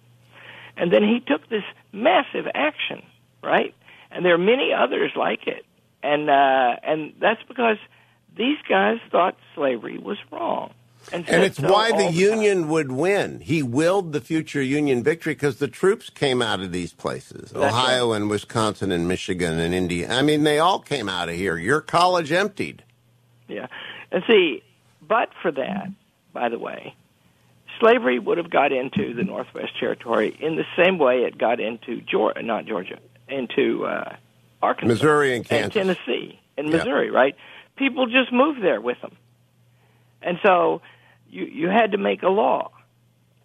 And 0.77 0.93
then 0.93 1.03
he 1.03 1.19
took 1.19 1.49
this 1.49 1.65
massive 1.93 2.47
action, 2.55 3.03
right? 3.43 3.75
And 4.13 4.25
there 4.25 4.35
are 4.35 4.39
many 4.39 4.73
others 4.73 5.11
like 5.17 5.49
it. 5.49 5.67
And 6.05 6.31
uh, 6.31 6.77
and 6.85 7.15
that's 7.19 7.43
because 7.49 7.79
these 8.37 8.59
guys 8.69 8.99
thought 9.11 9.37
slavery 9.57 9.99
was 9.99 10.19
wrong. 10.31 10.73
And, 11.13 11.29
And 11.29 11.45
it's 11.45 11.59
so 11.59 11.73
why 11.73 11.91
the 11.91 11.97
all 11.99 12.03
time. 12.05 12.15
Union 12.15 12.69
would 12.69 12.91
win. 12.93 13.41
He 13.41 13.63
willed 13.63 14.13
the 14.13 14.21
future 14.21 14.61
Union 14.63 15.03
victory 15.03 15.35
because 15.35 15.57
the 15.59 15.69
troops 15.69 16.11
came 16.11 16.43
out 16.43 16.61
of 16.61 16.73
these 16.73 16.93
places 16.93 17.53
That's 17.53 17.73
Ohio 17.73 18.13
and 18.13 18.29
Wisconsin 18.29 18.91
and 18.91 19.07
Michigan 19.07 19.59
and 19.59 19.73
Indiana. 19.75 20.15
I 20.15 20.23
mean, 20.23 20.43
they 20.43 20.59
all 20.59 20.81
came 20.81 21.09
out 21.09 21.29
of 21.29 21.37
here. 21.37 21.57
Your 21.57 21.81
college 21.81 22.33
emptied. 22.33 22.83
Yeah. 23.49 23.67
And 24.11 24.25
see, 24.27 24.63
but 25.07 25.29
for 25.43 25.53
that, 25.53 25.89
by 26.33 26.49
the 26.49 26.59
way, 26.59 26.95
slavery 27.81 28.19
would 28.19 28.39
have 28.39 28.51
got 28.51 28.73
into 28.73 29.15
the 29.15 29.23
Northwest 29.23 29.79
Territory 29.79 30.37
in 30.41 30.57
the 30.57 30.65
same 30.77 30.99
way 30.99 31.19
it 31.23 31.39
got 31.39 31.61
into 31.61 32.01
Georgia, 32.01 32.43
not 32.43 32.67
Georgia, 32.67 32.99
into 33.29 33.85
uh, 33.87 34.17
Arkansas, 34.63 34.89
Missouri 34.95 35.37
and 35.37 35.45
Kansas. 35.45 35.73
Tennessee, 35.75 36.41
and 36.57 36.69
Yeah. 36.69 36.79
Missouri, 36.79 37.11
right? 37.11 37.37
People 37.77 38.07
just 38.07 38.33
moved 38.33 38.63
there 38.63 38.81
with 38.81 39.01
them, 39.03 39.17
and 40.23 40.39
so 40.43 40.81
you 41.37 41.45
you 41.45 41.69
had 41.69 41.93
to 41.93 41.99
make 41.99 42.23
a 42.23 42.29
law, 42.29 42.71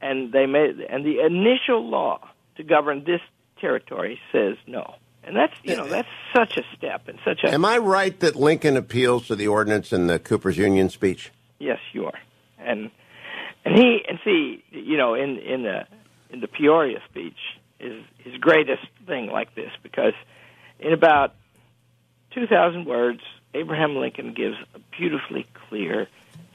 and 0.02 0.32
they 0.32 0.46
made 0.46 0.80
and 0.80 1.06
the 1.06 1.20
initial 1.20 1.88
law 1.88 2.20
to 2.56 2.64
govern 2.64 3.04
this 3.04 3.22
territory 3.60 4.20
says 4.32 4.56
no, 4.66 4.96
and 5.24 5.36
that's 5.36 5.54
you 5.64 5.76
know 5.76 5.88
that's 5.88 6.08
such 6.34 6.58
a 6.58 6.64
step 6.76 7.08
and 7.08 7.20
such 7.26 7.44
a 7.44 7.54
Am 7.54 7.66
I 7.66 7.78
right 7.78 8.18
that 8.22 8.36
Lincoln 8.36 8.78
appeals 8.78 9.28
to 9.28 9.36
the 9.36 9.48
ordinance 9.48 9.92
in 9.92 10.08
the 10.08 10.20
Cooper's 10.20 10.58
Union 10.58 10.90
speech? 10.90 11.32
Yes, 11.60 11.80
you 11.92 12.06
are. 12.06 12.20
And 12.58 12.90
and 13.66 13.76
he 13.76 14.04
and 14.08 14.20
see, 14.24 14.64
you 14.72 14.98
know, 14.98 15.14
in 15.14 15.38
in 15.40 15.64
the 15.64 15.86
in 16.30 16.40
the 16.40 16.48
Peoria 16.48 17.00
speech 17.10 17.38
is 17.80 18.04
his 18.20 18.38
greatest 18.38 18.86
thing 19.06 19.28
like 19.28 19.54
this 19.56 19.72
because 19.84 20.14
in 20.80 20.94
about 20.94 21.36
two 22.34 22.48
thousand 22.48 22.86
words, 22.86 23.22
Abraham 23.54 23.98
Lincoln 23.98 24.34
gives 24.34 24.56
a 24.74 24.80
beautifully 24.98 25.46
clear 25.68 26.08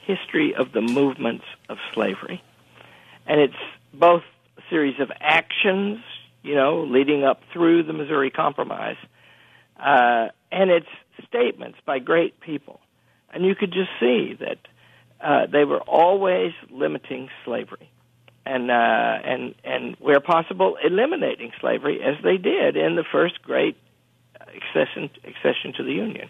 history 0.06 0.54
of 0.54 0.72
the 0.72 0.80
movements 0.80 1.44
of 1.68 1.78
slavery, 1.94 2.42
and 3.26 3.40
it's 3.40 3.54
both 3.92 4.22
a 4.58 4.62
series 4.70 5.00
of 5.00 5.10
actions, 5.20 5.98
you 6.42 6.54
know, 6.54 6.84
leading 6.84 7.24
up 7.24 7.40
through 7.52 7.82
the 7.82 7.92
Missouri 7.92 8.30
Compromise, 8.30 8.96
uh, 9.78 10.28
and 10.52 10.70
it's 10.70 10.86
statements 11.28 11.78
by 11.84 11.98
great 11.98 12.40
people, 12.40 12.80
and 13.32 13.44
you 13.44 13.54
could 13.54 13.72
just 13.72 13.90
see 13.98 14.36
that 14.38 14.58
uh, 15.20 15.46
they 15.46 15.64
were 15.64 15.80
always 15.80 16.52
limiting 16.70 17.28
slavery, 17.44 17.90
and 18.44 18.70
uh, 18.70 19.18
and 19.24 19.54
and 19.64 19.96
where 19.98 20.20
possible, 20.20 20.76
eliminating 20.84 21.52
slavery, 21.60 22.00
as 22.02 22.22
they 22.22 22.36
did 22.36 22.76
in 22.76 22.96
the 22.96 23.04
first 23.10 23.42
great 23.42 23.76
accession 24.40 25.10
accession 25.24 25.72
to 25.76 25.82
the 25.82 25.92
Union. 25.92 26.28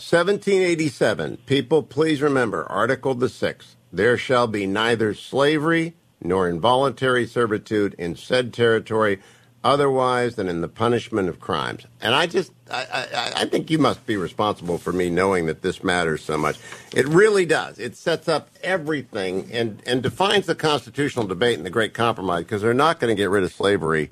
1787. 0.00 1.38
People, 1.44 1.82
please 1.82 2.22
remember 2.22 2.64
Article 2.70 3.14
the 3.14 3.28
Sixth. 3.28 3.76
There 3.92 4.16
shall 4.16 4.46
be 4.46 4.66
neither 4.66 5.12
slavery 5.12 5.94
nor 6.22 6.48
involuntary 6.48 7.26
servitude 7.26 7.94
in 7.98 8.16
said 8.16 8.54
territory 8.54 9.20
otherwise 9.62 10.36
than 10.36 10.48
in 10.48 10.62
the 10.62 10.68
punishment 10.68 11.28
of 11.28 11.38
crimes. 11.38 11.86
And 12.00 12.14
I 12.14 12.26
just, 12.26 12.50
I, 12.70 12.86
I, 13.14 13.32
I 13.42 13.44
think 13.44 13.70
you 13.70 13.78
must 13.78 14.06
be 14.06 14.16
responsible 14.16 14.78
for 14.78 14.92
me 14.92 15.10
knowing 15.10 15.46
that 15.46 15.60
this 15.60 15.84
matters 15.84 16.22
so 16.22 16.38
much. 16.38 16.58
It 16.94 17.06
really 17.06 17.44
does. 17.44 17.78
It 17.78 17.94
sets 17.94 18.26
up 18.26 18.48
everything 18.62 19.50
and, 19.52 19.82
and 19.86 20.02
defines 20.02 20.46
the 20.46 20.54
constitutional 20.54 21.26
debate 21.26 21.58
in 21.58 21.64
the 21.64 21.70
Great 21.70 21.92
Compromise 21.92 22.44
because 22.44 22.62
they're 22.62 22.72
not 22.72 23.00
going 23.00 23.14
to 23.14 23.20
get 23.20 23.28
rid 23.28 23.44
of 23.44 23.52
slavery 23.52 24.10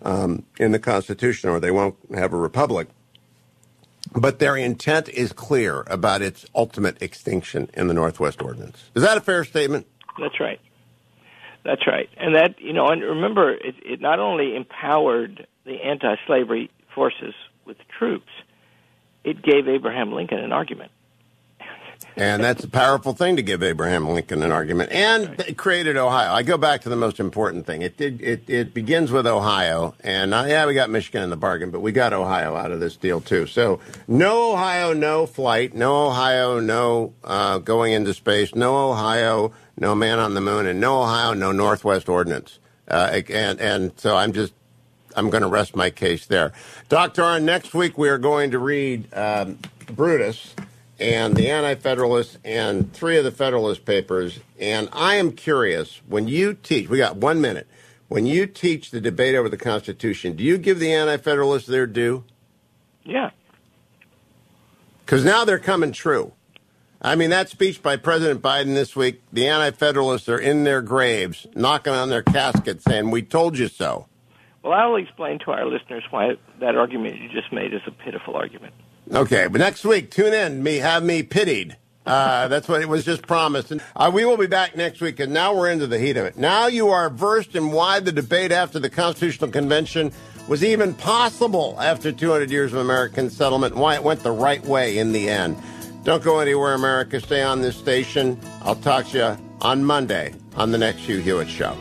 um, 0.00 0.44
in 0.58 0.72
the 0.72 0.78
Constitution 0.78 1.50
or 1.50 1.60
they 1.60 1.70
won't 1.70 1.96
have 2.14 2.32
a 2.32 2.38
republic. 2.38 2.88
But 4.16 4.38
their 4.38 4.56
intent 4.56 5.10
is 5.10 5.32
clear 5.32 5.84
about 5.88 6.22
its 6.22 6.46
ultimate 6.54 7.02
extinction 7.02 7.70
in 7.74 7.86
the 7.86 7.94
Northwest 7.94 8.40
Ordinance. 8.42 8.90
Is 8.94 9.02
that 9.02 9.18
a 9.18 9.20
fair 9.20 9.44
statement? 9.44 9.86
That's 10.18 10.40
right. 10.40 10.58
That's 11.64 11.86
right. 11.86 12.08
And 12.16 12.34
that, 12.34 12.58
you 12.58 12.72
know, 12.72 12.86
and 12.86 13.02
remember, 13.02 13.52
it, 13.52 13.74
it 13.84 14.00
not 14.00 14.18
only 14.18 14.56
empowered 14.56 15.46
the 15.64 15.82
anti 15.82 16.16
slavery 16.26 16.70
forces 16.94 17.34
with 17.66 17.76
troops, 17.98 18.30
it 19.24 19.42
gave 19.42 19.68
Abraham 19.68 20.12
Lincoln 20.12 20.38
an 20.38 20.52
argument. 20.52 20.92
And 22.16 22.42
that's 22.42 22.64
a 22.64 22.68
powerful 22.68 23.12
thing 23.12 23.36
to 23.36 23.42
give 23.42 23.62
Abraham 23.62 24.08
Lincoln 24.08 24.42
an 24.42 24.50
argument. 24.50 24.90
And 24.90 25.38
it 25.40 25.58
created 25.58 25.96
Ohio. 25.96 26.32
I 26.32 26.42
go 26.42 26.56
back 26.56 26.80
to 26.82 26.88
the 26.88 26.96
most 26.96 27.20
important 27.20 27.66
thing. 27.66 27.82
It 27.82 27.96
did. 27.96 28.22
It, 28.22 28.48
it 28.48 28.74
begins 28.74 29.12
with 29.12 29.26
Ohio, 29.26 29.94
and 30.00 30.32
uh, 30.32 30.44
yeah, 30.48 30.66
we 30.66 30.74
got 30.74 30.88
Michigan 30.88 31.22
in 31.22 31.30
the 31.30 31.36
bargain, 31.36 31.70
but 31.70 31.80
we 31.80 31.92
got 31.92 32.12
Ohio 32.12 32.56
out 32.56 32.72
of 32.72 32.80
this 32.80 32.96
deal 32.96 33.20
too. 33.20 33.46
So 33.46 33.80
no 34.08 34.52
Ohio, 34.52 34.94
no 34.94 35.26
flight. 35.26 35.74
No 35.74 36.06
Ohio, 36.06 36.58
no 36.58 37.12
uh, 37.22 37.58
going 37.58 37.92
into 37.92 38.14
space. 38.14 38.54
No 38.54 38.90
Ohio, 38.90 39.52
no 39.78 39.94
man 39.94 40.18
on 40.18 40.34
the 40.34 40.40
moon, 40.40 40.66
and 40.66 40.80
no 40.80 41.02
Ohio, 41.02 41.34
no 41.34 41.52
Northwest 41.52 42.08
Ordinance. 42.08 42.58
Uh, 42.88 43.20
and 43.28 43.60
and 43.60 43.92
so 43.96 44.16
I'm 44.16 44.32
just 44.32 44.54
I'm 45.16 45.28
going 45.30 45.42
to 45.42 45.48
rest 45.48 45.76
my 45.76 45.90
case 45.90 46.26
there. 46.26 46.52
Dr. 46.88 47.22
Arnn, 47.22 47.42
next 47.42 47.74
week 47.74 47.98
we 47.98 48.08
are 48.08 48.18
going 48.18 48.52
to 48.52 48.58
read 48.58 49.12
um, 49.14 49.58
Brutus 49.94 50.54
and 50.98 51.36
the 51.36 51.50
Anti 51.50 51.74
Federalists 51.76 52.38
and 52.44 52.92
three 52.92 53.18
of 53.18 53.24
the 53.24 53.30
Federalist 53.30 53.84
papers. 53.84 54.40
And 54.58 54.88
I 54.92 55.16
am 55.16 55.32
curious 55.32 56.00
when 56.06 56.28
you 56.28 56.54
teach, 56.54 56.88
we 56.88 56.98
got 56.98 57.16
one 57.16 57.40
minute. 57.40 57.66
When 58.08 58.24
you 58.24 58.46
teach 58.46 58.92
the 58.92 59.00
debate 59.00 59.34
over 59.34 59.48
the 59.48 59.56
Constitution, 59.56 60.36
do 60.36 60.44
you 60.44 60.58
give 60.58 60.78
the 60.78 60.92
Anti 60.92 61.16
Federalists 61.16 61.66
their 61.66 61.86
due? 61.86 62.24
Yeah. 63.04 63.30
Because 65.04 65.24
now 65.24 65.44
they're 65.44 65.58
coming 65.58 65.92
true. 65.92 66.32
I 67.02 67.14
mean, 67.14 67.30
that 67.30 67.48
speech 67.48 67.82
by 67.82 67.96
President 67.96 68.42
Biden 68.42 68.74
this 68.74 68.96
week, 68.96 69.22
the 69.32 69.48
Anti 69.48 69.72
Federalists 69.76 70.28
are 70.28 70.38
in 70.38 70.64
their 70.64 70.82
graves, 70.82 71.46
knocking 71.54 71.92
on 71.92 72.08
their 72.10 72.22
caskets, 72.22 72.84
saying, 72.84 73.10
We 73.10 73.22
told 73.22 73.58
you 73.58 73.68
so. 73.68 74.06
Well, 74.62 74.72
I'll 74.72 74.96
explain 74.96 75.38
to 75.40 75.52
our 75.52 75.66
listeners 75.66 76.02
why 76.10 76.36
that 76.60 76.76
argument 76.76 77.20
you 77.20 77.28
just 77.28 77.52
made 77.52 77.72
is 77.72 77.82
a 77.86 77.92
pitiful 77.92 78.34
argument. 78.34 78.74
Okay, 79.12 79.46
but 79.46 79.60
next 79.60 79.84
week, 79.84 80.10
tune 80.10 80.32
in. 80.32 80.62
Me 80.62 80.76
have 80.76 81.02
me 81.02 81.22
pitied. 81.22 81.76
Uh, 82.04 82.46
that's 82.48 82.68
what 82.68 82.80
it 82.80 82.88
was 82.88 83.04
just 83.04 83.26
promised. 83.26 83.72
And 83.72 83.82
uh, 83.96 84.10
we 84.12 84.24
will 84.24 84.36
be 84.36 84.46
back 84.46 84.76
next 84.76 85.00
week, 85.00 85.18
and 85.20 85.32
now 85.32 85.54
we're 85.54 85.70
into 85.70 85.86
the 85.86 85.98
heat 85.98 86.16
of 86.16 86.24
it. 86.24 86.36
Now 86.36 86.66
you 86.66 86.88
are 86.88 87.10
versed 87.10 87.56
in 87.56 87.72
why 87.72 88.00
the 88.00 88.12
debate 88.12 88.52
after 88.52 88.78
the 88.78 88.90
Constitutional 88.90 89.50
Convention 89.50 90.12
was 90.48 90.62
even 90.62 90.94
possible 90.94 91.76
after 91.80 92.12
200 92.12 92.50
years 92.50 92.72
of 92.72 92.78
American 92.78 93.28
settlement, 93.28 93.72
and 93.74 93.82
why 93.82 93.96
it 93.96 94.02
went 94.02 94.22
the 94.22 94.30
right 94.30 94.64
way 94.64 94.98
in 94.98 95.12
the 95.12 95.28
end. 95.28 95.56
Don't 96.04 96.22
go 96.22 96.38
anywhere, 96.38 96.74
America. 96.74 97.20
Stay 97.20 97.42
on 97.42 97.60
this 97.62 97.76
station. 97.76 98.40
I'll 98.62 98.76
talk 98.76 99.06
to 99.08 99.18
you 99.18 99.44
on 99.60 99.84
Monday 99.84 100.34
on 100.54 100.70
the 100.70 100.78
next 100.78 101.00
Hugh 101.00 101.18
Hewitt 101.18 101.48
Show. 101.48 101.76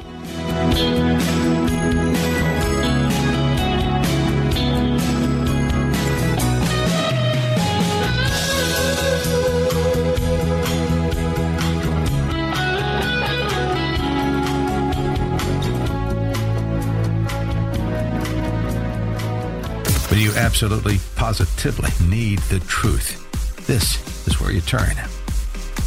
Absolutely, 20.36 20.99
positively 21.15 21.89
need 22.07 22.39
the 22.49 22.59
truth, 22.61 23.21
this 23.67 24.27
is 24.27 24.39
where 24.39 24.51
you 24.51 24.61
turn. 24.61 24.95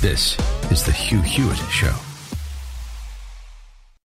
This 0.01 0.39
is 0.71 0.85
the 0.85 0.93
Hugh 0.93 1.23
Hewitt 1.23 1.59
Show. 1.71 1.95